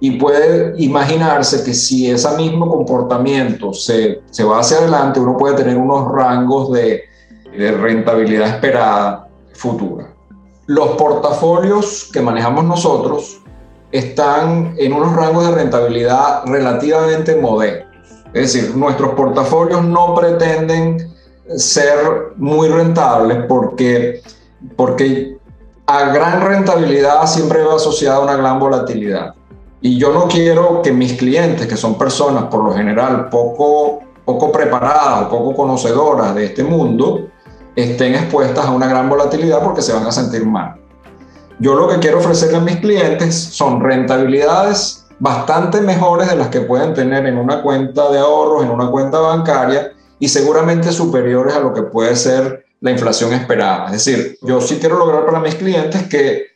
[0.00, 5.56] Y puede imaginarse que si ese mismo comportamiento se, se va hacia adelante, uno puede
[5.56, 7.04] tener unos rangos de,
[7.56, 10.12] de rentabilidad esperada futura.
[10.66, 13.40] Los portafolios que manejamos nosotros
[13.92, 17.83] están en unos rangos de rentabilidad relativamente modestos
[18.34, 21.14] es decir, nuestros portafolios no pretenden
[21.56, 24.22] ser muy rentables porque,
[24.74, 25.38] porque
[25.86, 29.34] a gran rentabilidad siempre va asociada una gran volatilidad.
[29.80, 34.50] Y yo no quiero que mis clientes, que son personas por lo general poco, poco
[34.50, 37.28] preparadas o poco conocedoras de este mundo,
[37.76, 40.74] estén expuestas a una gran volatilidad porque se van a sentir mal.
[41.60, 46.60] Yo lo que quiero ofrecerle a mis clientes son rentabilidades bastante mejores de las que
[46.60, 51.60] pueden tener en una cuenta de ahorros, en una cuenta bancaria y seguramente superiores a
[51.60, 53.86] lo que puede ser la inflación esperada.
[53.86, 56.46] Es decir, yo sí quiero lograr para mis clientes que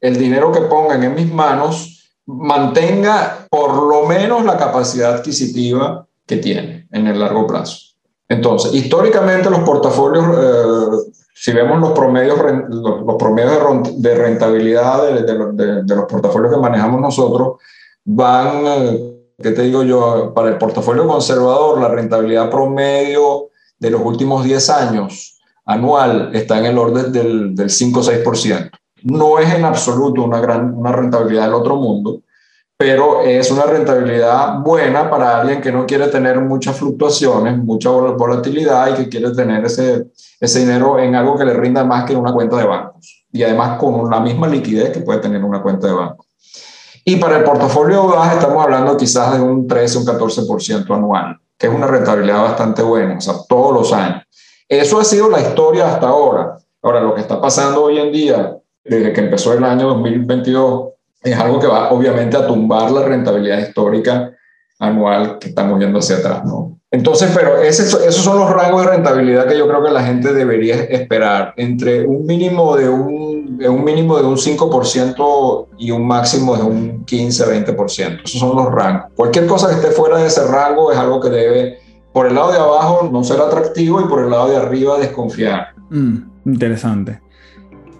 [0.00, 6.38] el dinero que pongan en mis manos mantenga por lo menos la capacidad adquisitiva que
[6.38, 7.78] tiene en el largo plazo.
[8.28, 12.36] Entonces, históricamente los portafolios, eh, si vemos los promedios,
[12.68, 17.58] los, promedios de rentabilidad de, de, de, los portafolios que manejamos nosotros,
[18.06, 18.64] van,
[19.42, 20.32] ¿qué te digo yo?
[20.34, 26.66] Para el portafolio conservador, la rentabilidad promedio de los últimos 10 años anual está en
[26.66, 28.70] el orden del, del 5 o 6%.
[29.02, 32.22] No es en absoluto una, gran, una rentabilidad del otro mundo,
[32.78, 38.90] pero es una rentabilidad buena para alguien que no quiere tener muchas fluctuaciones, mucha volatilidad
[38.92, 40.06] y que quiere tener ese,
[40.38, 43.26] ese dinero en algo que le rinda más que en una cuenta de bancos.
[43.32, 46.25] Y además con la misma liquidez que puede tener una cuenta de banco.
[47.08, 51.68] Y para el portafolio audaz estamos hablando quizás de un 13, un 14% anual, que
[51.68, 54.24] es una rentabilidad bastante buena, o sea, todos los años.
[54.68, 56.58] Eso ha sido la historia hasta ahora.
[56.82, 60.88] Ahora, lo que está pasando hoy en día, desde que empezó el año 2022,
[61.22, 64.35] es algo que va obviamente a tumbar la rentabilidad histórica
[64.78, 66.78] anual que estamos viendo hacia atrás, ¿no?
[66.90, 70.32] Entonces, pero ese, esos son los rangos de rentabilidad que yo creo que la gente
[70.32, 73.26] debería esperar, entre un mínimo de un
[73.68, 78.22] un mínimo de un 5% y un máximo de un 15-20%.
[78.24, 79.12] Esos son los rangos.
[79.14, 81.78] Cualquier cosa que esté fuera de ese rango es algo que debe,
[82.12, 85.68] por el lado de abajo, no ser atractivo y por el lado de arriba, desconfiar.
[85.90, 87.20] Mm, interesante.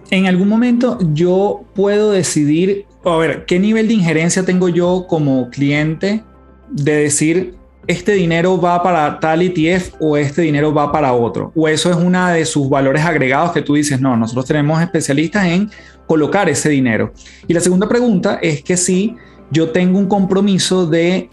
[0.09, 5.49] En algún momento yo puedo decidir, a ver, ¿qué nivel de injerencia tengo yo como
[5.49, 6.23] cliente
[6.69, 7.55] de decir,
[7.87, 11.51] este dinero va para tal ETF o este dinero va para otro.
[11.55, 15.45] O eso es una de sus valores agregados que tú dices, no, nosotros tenemos especialistas
[15.45, 15.71] en
[16.05, 17.13] colocar ese dinero.
[17.47, 19.15] Y la segunda pregunta es que si
[19.51, 21.29] yo tengo un compromiso de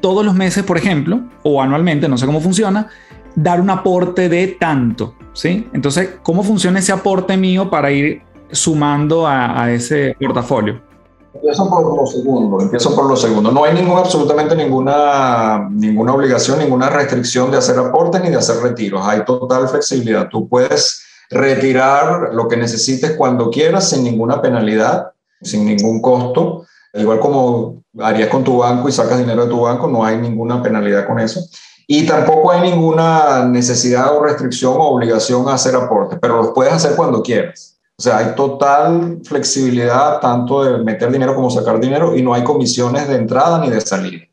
[0.00, 2.88] todos los meses, por ejemplo, o anualmente, no sé cómo funciona,
[3.34, 5.66] dar un aporte de tanto, ¿sí?
[5.72, 8.20] Entonces, ¿cómo funciona ese aporte mío para ir
[8.50, 10.93] sumando a ese portafolio?
[11.34, 13.50] Empiezo por lo segundo, empiezo por lo segundo.
[13.50, 18.62] No hay ningún, absolutamente ninguna, ninguna obligación, ninguna restricción de hacer aportes ni de hacer
[18.62, 19.02] retiros.
[19.04, 20.28] Hay total flexibilidad.
[20.28, 25.10] Tú puedes retirar lo que necesites cuando quieras sin ninguna penalidad,
[25.42, 26.66] sin ningún costo.
[26.92, 30.62] Igual como harías con tu banco y sacas dinero de tu banco, no hay ninguna
[30.62, 31.40] penalidad con eso.
[31.86, 36.72] Y tampoco hay ninguna necesidad o restricción o obligación a hacer aportes, pero los puedes
[36.72, 37.73] hacer cuando quieras.
[37.96, 42.42] O sea, hay total flexibilidad tanto de meter dinero como sacar dinero y no hay
[42.42, 44.24] comisiones de entrada ni de salida.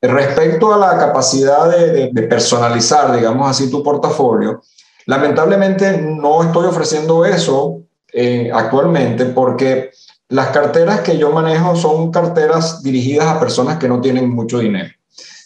[0.00, 4.62] Respecto a la capacidad de, personalizar, digamos así, tu portafolio,
[5.06, 7.82] lamentablemente no estoy ofreciendo eso
[8.12, 9.90] eh, actualmente porque
[10.28, 14.90] las carteras que yo manejo son carteras dirigidas a personas que no tienen mucho dinero.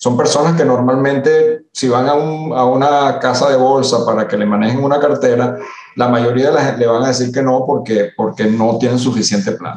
[0.00, 4.82] Son personas que normalmente, si van a, una casa de bolsa para que le manejen
[4.82, 5.58] una cartera,
[5.96, 8.98] la mayoría de la gente le van a decir que no porque, porque no tienen
[8.98, 9.76] suficiente plan.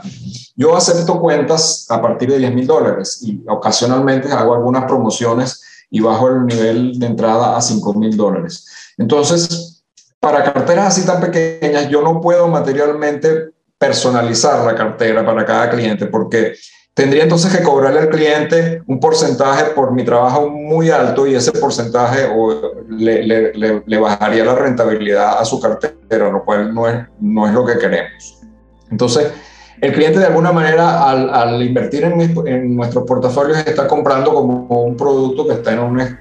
[0.55, 5.99] Yo acepto cuentas a partir de 10 mil dólares y ocasionalmente hago algunas promociones y
[5.99, 8.65] bajo el nivel de entrada a 5 mil dólares.
[8.97, 9.83] Entonces,
[10.19, 16.05] para carteras así tan pequeñas, yo no puedo materialmente personalizar la cartera para cada cliente
[16.05, 16.53] porque
[16.93, 21.51] tendría entonces que cobrarle al cliente un porcentaje por mi trabajo muy alto y ese
[21.51, 22.27] porcentaje
[22.89, 27.53] le, le, le, bajaría la rentabilidad a su cartera, lo cual no es, no es
[27.53, 28.41] lo que queremos.
[28.91, 29.31] Entonces,
[29.81, 34.83] el cliente de alguna manera al, al invertir en, en, nuestros portafolios está comprando como
[34.83, 36.19] un producto que está en, un, en,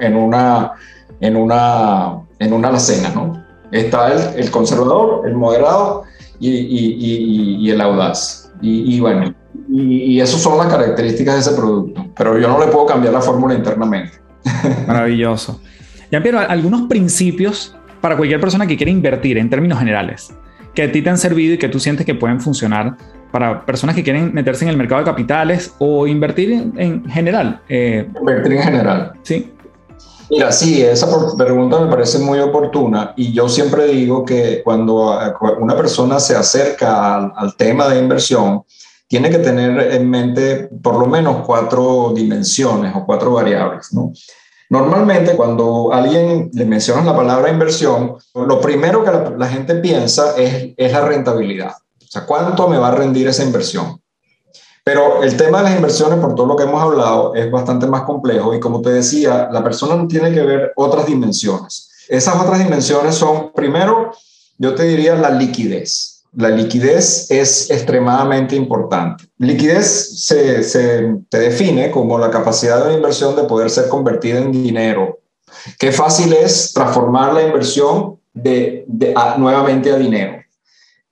[0.00, 0.72] en, una,
[1.20, 3.44] en, una, en una alacena, ¿no?
[3.70, 6.04] Está el, el conservador, el moderado
[6.40, 8.50] y, y, y, el audaz.
[8.62, 9.32] Y, bueno,
[9.68, 13.12] y, y esas son las características de ese producto, pero yo no le puedo cambiar
[13.12, 14.20] la fórmula internamente.
[14.86, 15.60] Maravilloso.
[16.10, 20.34] Ya, pero algunos principios para cualquier persona que quiera invertir en términos generales,
[20.74, 22.96] que a ti te han servido y que tú sientes que pueden funcionar
[23.30, 27.60] para personas que quieren meterse en el mercado de capitales o invertir en, general.
[27.68, 29.12] Eh, invertir en general.
[29.22, 29.52] Sí.
[30.30, 35.18] Mira, sí, esa pregunta me parece muy oportuna y yo siempre digo que cuando
[35.58, 38.62] una persona se acerca al, tema de inversión,
[39.10, 43.92] tiene que tener en mente por lo menos cuatro dimensiones o cuatro variables.
[43.92, 44.12] ¿no?
[44.68, 50.36] Normalmente cuando alguien le menciona la palabra inversión, lo primero que la, la gente piensa
[50.36, 51.72] es, es la rentabilidad.
[51.72, 54.00] O sea, ¿cuánto me va a rendir esa inversión?
[54.84, 58.02] Pero el tema de las inversiones, por todo lo que hemos hablado, es bastante más
[58.02, 61.90] complejo y como te decía, la persona tiene que ver otras dimensiones.
[62.08, 64.12] Esas otras dimensiones son, primero,
[64.56, 66.19] yo te diría la liquidez.
[66.32, 69.24] La liquidez es extremadamente importante.
[69.38, 74.38] Liquidez se, se te define como la capacidad de una inversión de poder ser convertida
[74.38, 75.18] en dinero.
[75.78, 78.84] Qué fácil es transformar la inversión de,
[79.38, 80.40] nuevamente a dinero.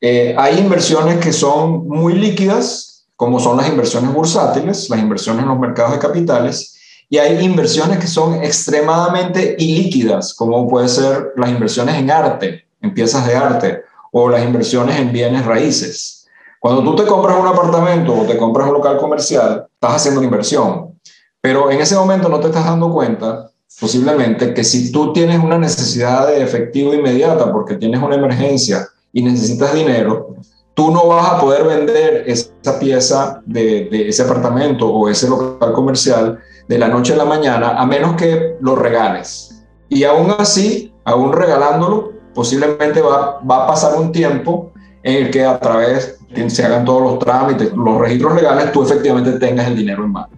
[0.00, 2.88] Eh, hay inversiones que son muy líquidas
[3.18, 7.98] como son las inversiones bursátiles, las inversiones en los mercados de capitales, y hay inversiones
[7.98, 13.82] que son extremadamente ilíquidas, como puede ser las inversiones en arte, en piezas de arte,
[14.12, 16.26] o las inversiones en bienes raíces.
[16.60, 20.26] Cuando tú te compras un apartamento o te compras un local comercial, estás haciendo una
[20.26, 20.98] inversión,
[21.40, 23.50] pero en ese momento no te estás dando cuenta
[23.80, 29.22] posiblemente que si tú tienes una necesidad de efectivo inmediata porque tienes una emergencia y
[29.22, 30.34] necesitas dinero,
[30.74, 36.38] tú no vas a poder vender esa pieza de, ese apartamento o ese local comercial
[36.68, 39.64] de la noche a la mañana a menos que lo regales.
[39.88, 44.72] Y aún así, aún regalándolo, posiblemente va, va a pasar un tiempo
[45.02, 46.18] en el que a través
[46.48, 50.28] se hagan todos los trámites, los registros legales, tú efectivamente tengas el dinero en mano.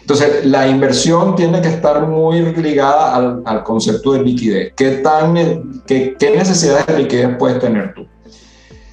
[0.00, 4.72] Entonces, la inversión tiene que estar muy ligada al, concepto de liquidez.
[4.74, 8.06] ¿Qué, tan, qué, ¿Qué necesidades de liquidez puedes tener tú?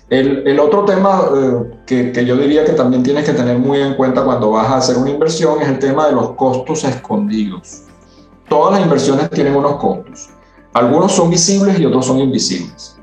[0.09, 3.79] El, el otro tema eh, que, que, yo diría que también tienes que tener muy
[3.79, 7.83] en cuenta cuando vas a hacer una inversión es el tema de los costos escondidos.
[8.49, 10.29] Todas las inversiones tienen unos costos.
[10.75, 12.97] Algunos son visibles y otros son invisibles.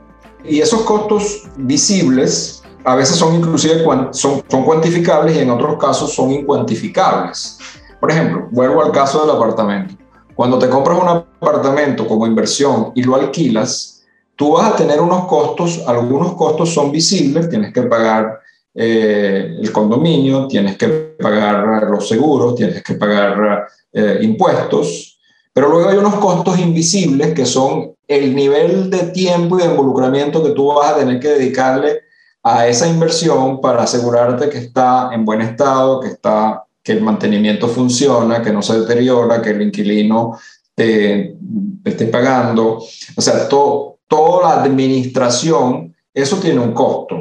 [0.44, 6.12] Y esos costos visibles a veces son inclusive son, son cuantificables y en otros casos
[6.12, 7.58] son incuantificables.
[7.98, 9.94] Por ejemplo, vuelvo al caso del apartamento.
[10.34, 14.02] Cuando te compras un apartamento como inversión y lo alquilas,
[14.36, 18.38] tú vas a tener unos costos, algunos costos son visibles, tienes que pagar
[18.74, 25.12] eh, el condominio, tienes que pagar los seguros, tienes que pagar eh, impuestos,
[25.52, 30.42] pero luego hay unos costos invisibles que son el nivel de tiempo y de involucramiento
[30.42, 32.00] que tú vas a tener que dedicarle
[32.42, 37.68] a esa inversión para asegurarte que está en buen estado, que, está, que el mantenimiento
[37.68, 40.38] funciona, que no se deteriora, que el inquilino
[40.74, 41.36] te,
[41.84, 42.82] te esté pagando.
[43.16, 47.16] O sea, todo, toda la administración, eso tiene un costo.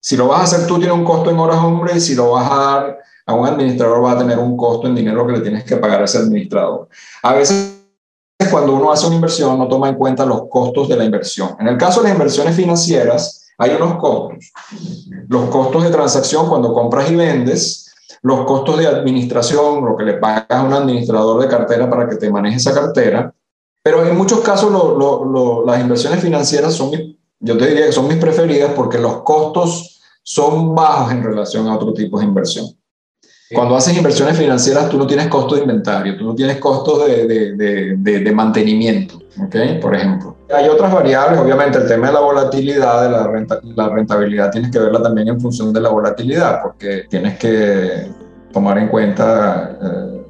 [0.00, 2.30] Si lo vas a hacer tú, tiene un costo en horas hombre, y si lo
[2.30, 2.98] vas a dar
[3.30, 6.02] a un administrador, va a tener un costo en dinero que le tienes que pagar
[6.02, 6.88] a ese administrador.
[7.22, 7.76] A veces,
[8.50, 11.56] cuando uno hace una inversión, no toma en cuenta los costos de la inversión.
[11.58, 14.52] En el caso de las inversiones financieras, hay unos costos.
[15.28, 20.14] Los costos de transacción cuando compras y vendes, los costos de administración, lo que le
[20.14, 23.34] pagas a un administrador de cartera para que te maneje esa cartera,
[23.82, 24.70] pero en muchos casos
[25.66, 26.90] las inversiones financieras son
[27.40, 31.74] Yo te diría que son mis preferidas porque los costos son bajos en relación a
[31.74, 32.66] otro tipo de inversión.
[33.52, 37.26] Cuando haces inversiones financieras, tú no tienes costos de inventario, tú no tienes costos de,
[37.26, 39.80] de, de, de mantenimiento, ¿ok?
[39.80, 40.36] Por ejemplo.
[40.54, 44.70] Hay otras variables, obviamente el tema de la volatilidad, de la, renta, la rentabilidad, tienes
[44.70, 48.06] que verla también en función de la volatilidad, porque tienes que
[48.52, 50.22] tomar en cuenta eh,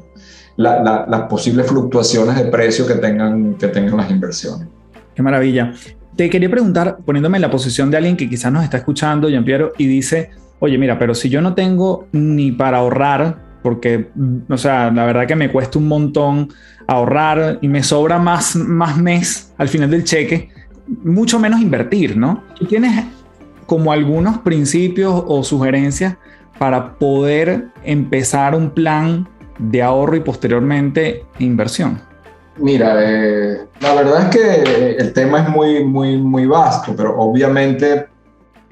[0.57, 4.67] la, la, las posibles fluctuaciones de precio que tengan, que tengan las inversiones.
[5.15, 5.75] Qué maravilla.
[6.17, 9.45] Te quería preguntar, poniéndome en la posición de alguien que quizás nos está escuchando, Jean
[9.45, 14.11] Piero, y dice, oye, mira, pero si yo no tengo ni para ahorrar, porque,
[14.49, 16.49] o sea, la verdad que me cuesta un montón
[16.87, 20.51] ahorrar y me sobra más, más mes al final del cheque,
[20.87, 22.45] mucho menos invertir, ¿no?
[22.59, 23.05] ¿Tú tienes
[23.67, 26.17] como algunos principios o sugerencias
[26.59, 32.01] para poder empezar un plan de ahorro y posteriormente inversión?
[32.57, 38.07] Mira, eh, la verdad es que el tema es muy, muy, muy vasto, pero obviamente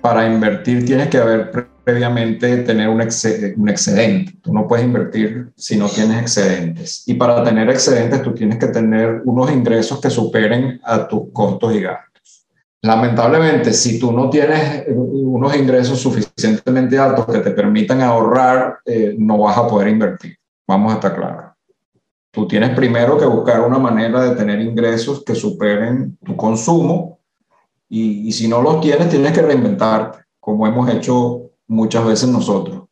[0.00, 1.50] para invertir tienes que haber
[1.88, 4.34] previamente tener un, un, excedente.
[4.42, 7.02] Tú no puedes invertir si no tienes excedentes.
[7.06, 11.74] Y para tener excedentes tú tienes que tener unos ingresos que superen a tus costos
[11.74, 12.46] y gastos.
[12.82, 19.38] Lamentablemente, si tú no tienes unos ingresos suficientemente altos que te permitan ahorrar, eh, no
[19.38, 20.36] vas a poder invertir.
[20.66, 21.52] Vamos a estar claros.
[22.30, 27.18] Tú tienes primero que buscar una manera de tener ingresos que superen tu consumo
[27.88, 32.84] y, y si no los tienes, tienes que reinventarte, como hemos hecho muchas veces nosotros.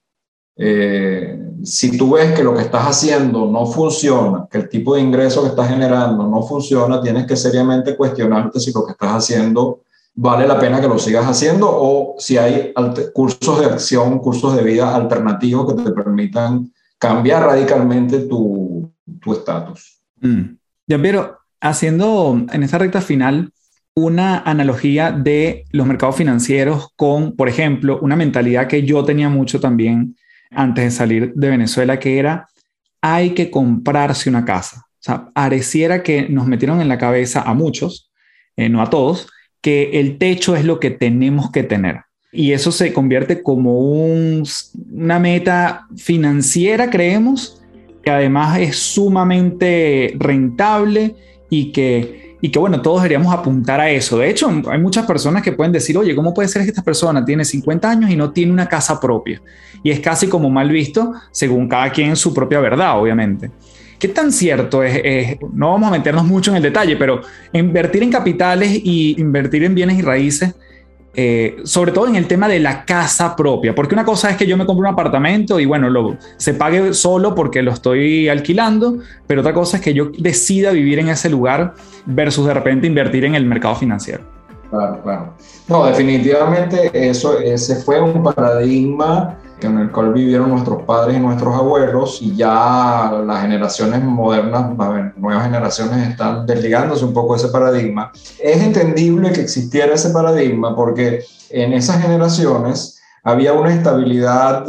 [0.56, 5.00] Eh, si tú ves que lo que estás haciendo no funciona, que el tipo de
[5.00, 9.80] ingreso que estás generando no funciona, tienes que seriamente cuestionarte si lo que estás haciendo
[10.14, 12.72] vale la pena que lo sigas haciendo o si hay
[13.12, 18.90] cursos de acción, cursos de vida alternativos que te permitan cambiar radicalmente tu
[19.26, 20.00] estatus.
[20.20, 20.56] Mm.
[20.86, 23.52] Ya, pero haciendo en esta recta final,
[23.98, 29.58] una analogía de los mercados financieros con, por ejemplo, una mentalidad que yo tenía mucho
[29.58, 30.16] también
[30.50, 32.46] antes de salir de Venezuela, que era,
[33.00, 34.84] hay que comprarse una casa.
[34.86, 38.10] O sea, pareciera que nos metieron en la cabeza a muchos,
[38.56, 39.28] eh, no a todos,
[39.62, 42.00] que el techo es lo que tenemos que tener.
[42.32, 47.62] Y eso se convierte como una meta financiera, creemos,
[48.04, 51.14] que además es sumamente rentable
[51.48, 54.18] y que y que bueno, todos deberíamos apuntar a eso.
[54.18, 57.24] De hecho, hay muchas personas que pueden decir, oye, ¿cómo puede ser que esta persona
[57.24, 59.40] tiene 50 años y no tiene una casa propia?
[59.82, 63.50] Y es casi como mal visto según cada quien su propia verdad, obviamente.
[63.98, 67.22] ¿Qué tan cierto es, No vamos a meternos mucho en el detalle, pero
[67.52, 70.54] invertir en capitales y invertir en bienes y raíces
[71.18, 74.46] eh, sobre todo en el tema de la casa propia, porque una cosa es que
[74.46, 78.98] yo me compro un apartamento y bueno, lo, se pague solo porque lo estoy alquilando,
[79.26, 81.72] pero otra cosa es que yo decida vivir en ese lugar
[82.04, 84.24] versus de repente invertir en el mercado financiero.
[84.68, 85.34] Claro, claro.
[85.68, 91.54] No, definitivamente eso, ese fue un paradigma en el cual vivieron nuestros padres y nuestros
[91.54, 94.70] abuelos y ya las generaciones modernas,
[95.16, 98.12] nuevas generaciones están desligándose un poco de ese paradigma.
[98.42, 104.66] Es entendible que existiera ese paradigma porque en esas generaciones había una estabilidad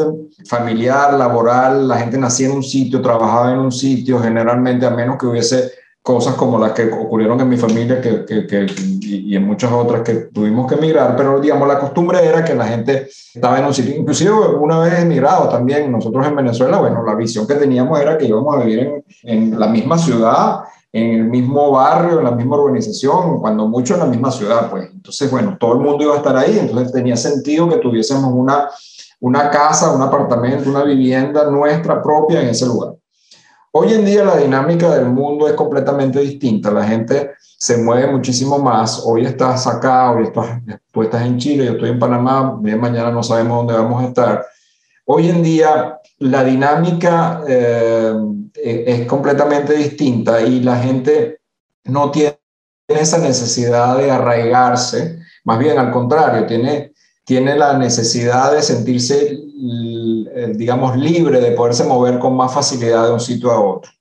[0.47, 5.17] familiar, laboral, la gente nacía en un sitio, trabajaba en un sitio, generalmente a menos
[5.17, 5.71] que hubiese
[6.07, 8.65] cosas como las que ocurrieron en mi familia que, que,
[9.01, 12.65] y, en muchas otras que tuvimos que emigrar, pero digamos la costumbre era que la
[12.65, 17.13] gente estaba en un sitio, inclusive una vez emigrado también, nosotros en Venezuela, bueno, la
[17.13, 20.61] visión que teníamos era que íbamos a vivir en, en la misma ciudad,
[20.93, 24.89] en el mismo barrio, en la misma urbanización, cuando mucho en la misma ciudad, pues.
[24.89, 28.69] Entonces, bueno, todo el mundo iba a estar ahí, entonces tenía sentido que tuviésemos una,
[29.19, 32.93] una casa, un apartamento, una vivienda nuestra propia en ese lugar.
[33.71, 36.71] Hoy en día la dinámica del mundo es completamente distinta.
[36.71, 39.03] La gente se mueve muchísimo más.
[39.05, 40.61] Hoy estás acá, hoy estás,
[40.91, 44.45] tú estás en Chile, yo estoy en Panamá, mañana no sabemos dónde vamos a estar.
[45.05, 48.13] Hoy en día la dinámica eh,
[48.53, 51.39] es completamente distinta y la gente
[51.85, 52.37] no tiene
[52.87, 56.93] esa necesidad de arraigarse, más bien al contrario, tiene,
[57.27, 59.37] tiene la necesidad de sentirse
[60.39, 63.91] eh, digamos, libre de poderse mover con más facilidad de un sitio a otro.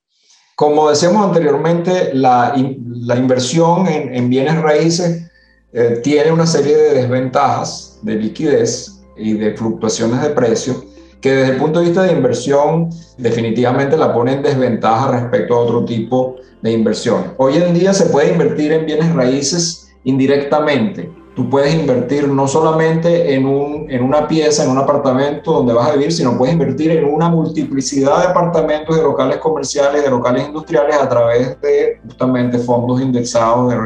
[0.55, 5.29] Como decíamos anteriormente, la, inversión en, en, bienes raíces
[5.73, 10.85] eh, tiene una serie de desventajas de liquidez y de fluctuaciones de precio
[11.21, 15.61] que desde el punto de vista de inversión definitivamente la pone en desventaja respecto a
[15.61, 17.35] otro tipo de inversión.
[17.39, 23.35] Hoy en día se puede invertir en bienes raíces indirectamente, tú puedes invertir no solamente
[23.35, 26.91] en, un, en una pieza, en un apartamento donde vas a vivir, sino puedes invertir
[26.93, 32.59] en una multiplicidad de apartamentos, de locales comerciales, de locales industriales a través de justamente
[32.59, 33.79] fondos indexados de,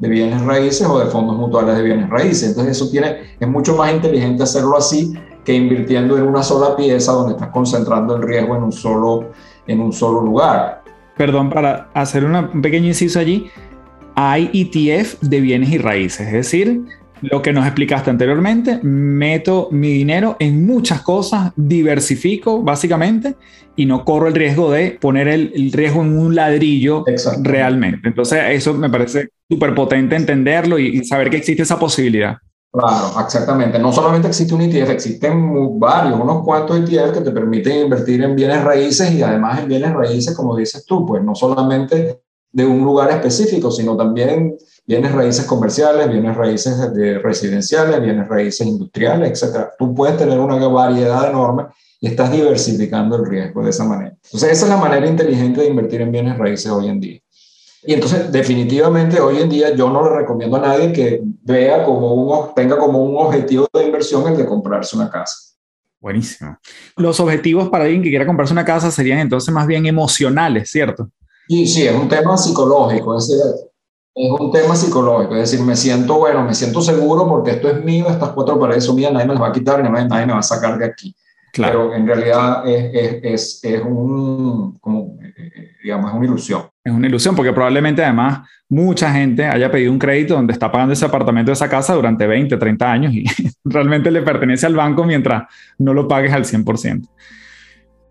[0.00, 2.48] de bienes raíces o de fondos mutuales de bienes raíces.
[2.48, 5.14] Entonces eso tiene, es mucho más inteligente hacerlo así
[5.44, 9.30] que invirtiendo en una sola pieza donde estás concentrando el riesgo en un solo,
[9.64, 10.82] en un solo lugar.
[11.16, 13.48] Perdón, para hacer un pequeño inciso allí,
[14.20, 16.82] hay ETF de bienes y raíces, es decir,
[17.22, 23.36] lo que nos explicaste anteriormente, meto mi dinero en muchas cosas, diversifico básicamente
[23.76, 27.04] y no corro el riesgo de poner el, riesgo en un ladrillo
[27.42, 28.08] realmente.
[28.08, 32.36] Entonces eso me parece súper potente entenderlo y, saber que existe esa posibilidad.
[32.72, 33.78] Claro, exactamente.
[33.78, 38.36] No solamente existe un ETF, existen varios, unos cuantos ETF que te permiten invertir en
[38.36, 42.20] bienes raíces y además en bienes raíces, como dices tú, pues no solamente
[42.52, 48.66] de un lugar específico, sino también bienes raíces comerciales, bienes raíces de residenciales, bienes raíces
[48.66, 49.68] industriales, etc.
[49.78, 51.66] Tú puedes tener una variedad enorme
[52.00, 54.16] y estás diversificando el riesgo de esa manera.
[54.24, 57.20] Entonces, esa es la manera inteligente de invertir en bienes raíces hoy en día.
[57.82, 62.12] Y entonces, definitivamente, hoy en día yo no le recomiendo a nadie que vea como
[62.14, 65.36] un, tenga como un objetivo de inversión el de comprarse una casa.
[66.00, 66.58] Buenísimo.
[66.96, 71.10] Los objetivos para alguien que quiera comprarse una casa serían entonces más bien emocionales, ¿cierto?
[71.50, 73.44] Sí, sí, es un tema psicológico, es decir,
[74.14, 77.84] es un tema psicológico, es decir, me siento bueno, me siento seguro porque esto es
[77.84, 80.34] mío, estas cuatro paredes son mías, nadie me las va a quitar, nadie, nadie me
[80.34, 81.12] va a sacar de aquí.
[81.52, 81.88] Claro.
[81.88, 85.18] Pero en realidad es, es, es, un, como,
[85.82, 86.62] digamos, es una ilusión.
[86.84, 90.92] Es una ilusión porque probablemente además mucha gente haya pedido un crédito donde está pagando
[90.92, 93.24] ese apartamento, esa casa durante 20, 30 años y
[93.64, 97.08] realmente le pertenece al banco mientras no lo pagues al 100%.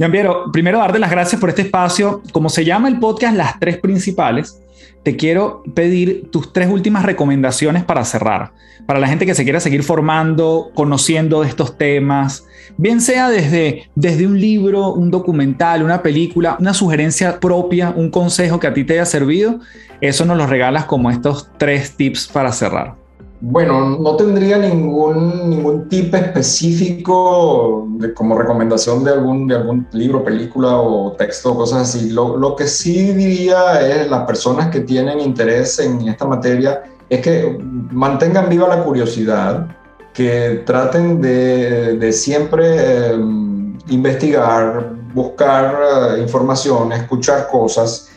[0.08, 2.24] Piero, primero darte las gracias por este espacio.
[2.32, 4.62] Como se llama el podcast Las Tres Principales,
[5.04, 8.54] te quiero pedir tus tres últimas recomendaciones para cerrar.
[8.86, 12.48] Para la gente que se quiera seguir formando, conociendo de estos temas,
[12.78, 18.60] bien sea desde, desde un libro, un documental, una película, una sugerencia propia, un consejo
[18.60, 19.60] que a ti te haya servido,
[20.00, 22.96] eso nos lo regalas como estos tres tips para cerrar.
[23.42, 30.76] Bueno, no tendría ningún, ningún tip específico como recomendación de algún, de algún libro, película
[30.76, 32.10] o texto, cosas así.
[32.10, 37.22] Lo, lo, que sí diría es las personas que tienen interés en esta materia es
[37.22, 37.58] que
[37.92, 39.68] mantengan viva la curiosidad,
[40.14, 45.80] que traten de, de siempre em, investigar, buscar
[46.18, 48.10] uh, información, escuchar cosas,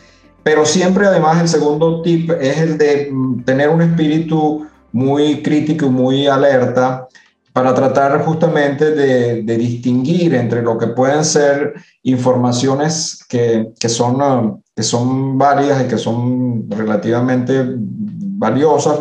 [0.43, 5.87] pero siempre además el segundo tip es el de mm, tener un espíritu muy crítico
[5.87, 7.07] y muy alerta
[7.51, 14.81] para tratar justamente de, distinguir entre lo que pueden ser informaciones que, que, son, que
[14.81, 18.99] son varias y que son relativamente valiosas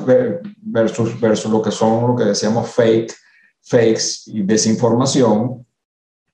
[0.60, 3.14] versus, versus lo que son lo que decíamos fake,
[3.62, 5.64] fakes y desinformación.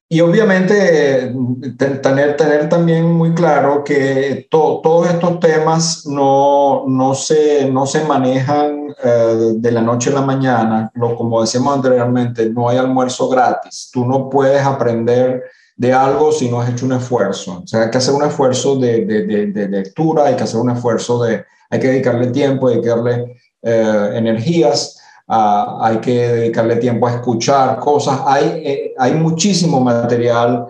[0.08, 1.32] Y obviamente
[1.78, 8.87] tener, tener también muy claro que todos estos temas no, no, se, no se manejan
[9.02, 10.90] eh, de la noche a la mañana.
[10.94, 13.90] Lo, como decíamos anteriormente, no hay almuerzo gratis.
[13.92, 15.44] Tú no puedes aprender
[15.76, 17.62] de algo si no has hecho un esfuerzo.
[17.62, 20.70] O sea, hay que hacer un esfuerzo de, de, de, lectura, hay que hacer un
[20.70, 24.96] esfuerzo de, hay que dedicarle tiempo, hay que dedicarle eh, energías
[25.30, 28.18] hay que dedicarle tiempo a escuchar cosas.
[28.24, 30.66] Hay, eh, hay muchísimo material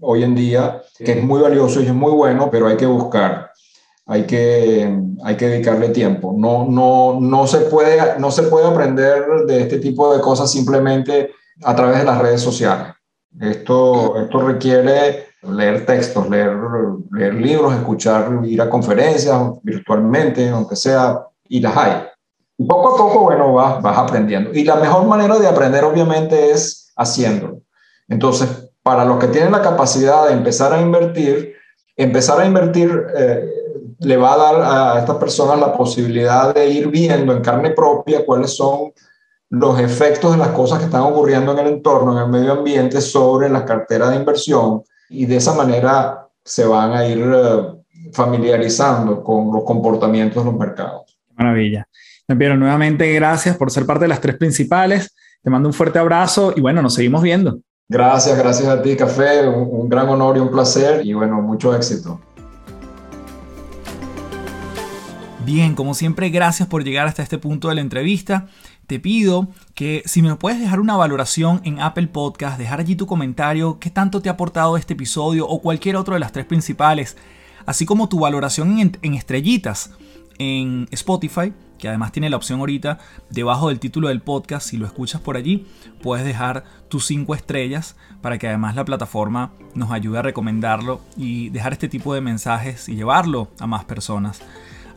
[0.00, 3.50] hoy en día que es muy valioso y es muy bueno, pero hay que buscar.
[4.10, 4.92] Hay que,
[5.24, 6.34] hay que dedicarle tiempo.
[6.36, 11.30] No, no, no, se puede, no se puede aprender de este tipo de cosas simplemente
[11.62, 12.88] a través de las redes sociales.
[13.40, 16.56] Esto, esto requiere leer textos, leer,
[17.12, 22.10] leer libros, escuchar, ir a conferencias virtualmente, aunque sea, y las hay
[22.66, 24.50] poco a poco, bueno, vas, vas aprendiendo.
[24.52, 27.62] Y la mejor manera de aprender, obviamente, es haciéndolo.
[28.08, 31.54] Entonces, para los que tienen la capacidad de empezar a invertir,
[31.96, 33.48] empezar a invertir eh,
[34.00, 38.24] le va a dar a estas personas la posibilidad de ir viendo en carne propia
[38.24, 38.92] cuáles son
[39.50, 43.00] los efectos de las cosas que están ocurriendo en el entorno, en el medio ambiente,
[43.00, 44.82] sobre la cartera de inversión.
[45.10, 47.62] Y de esa manera se van a ir eh,
[48.12, 51.18] familiarizando con los comportamientos de los mercados.
[51.36, 51.86] Maravilla.
[52.26, 55.14] Pero nuevamente gracias por ser parte de las tres principales.
[55.42, 57.58] Te mando un fuerte abrazo y bueno, nos seguimos viendo.
[57.88, 59.48] Gracias, gracias a ti, Café.
[59.48, 62.20] Un, un gran honor y un placer y bueno, mucho éxito.
[65.52, 68.46] Bien, como siempre, gracias por llegar hasta este punto de la entrevista.
[68.86, 73.08] Te pido que si me puedes dejar una valoración en Apple Podcast, dejar allí tu
[73.08, 77.16] comentario, qué tanto te ha aportado este episodio o cualquier otro de las tres principales,
[77.66, 79.90] así como tu valoración en, estrellitas
[80.38, 82.98] en Spotify que además tiene la opción ahorita
[83.30, 85.66] debajo del título del podcast, si lo escuchas por allí,
[86.00, 91.48] puedes dejar tus 5 estrellas para que además la plataforma nos ayude a recomendarlo y
[91.48, 94.42] dejar este tipo de mensajes y llevarlo a más personas.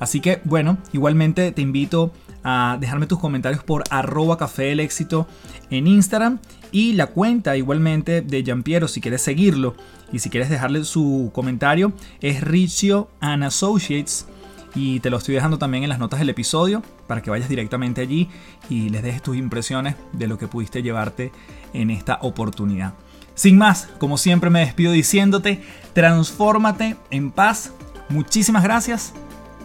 [0.04, 2.12] Así que bueno, igualmente te invito
[2.44, 5.30] a dejarme tus comentarios por arroba café éxito
[5.70, 6.40] en Instagram
[6.74, 9.76] y la cuenta igualmente de Giampiero si quieres seguirlo
[10.12, 14.28] y si quieres dejarle su comentario es Riccio and Associates
[14.76, 18.02] y te lo estoy dejando también en las notas del episodio para que vayas directamente
[18.02, 18.28] allí
[18.70, 21.32] y les dejes tus impresiones de lo que pudiste llevarte
[21.72, 22.94] en esta oportunidad.
[23.36, 27.72] Sin más, como siempre me despido diciéndote, transfórmate en paz.
[28.10, 29.14] Muchísimas gracias.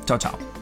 [0.08, 0.57] 头条。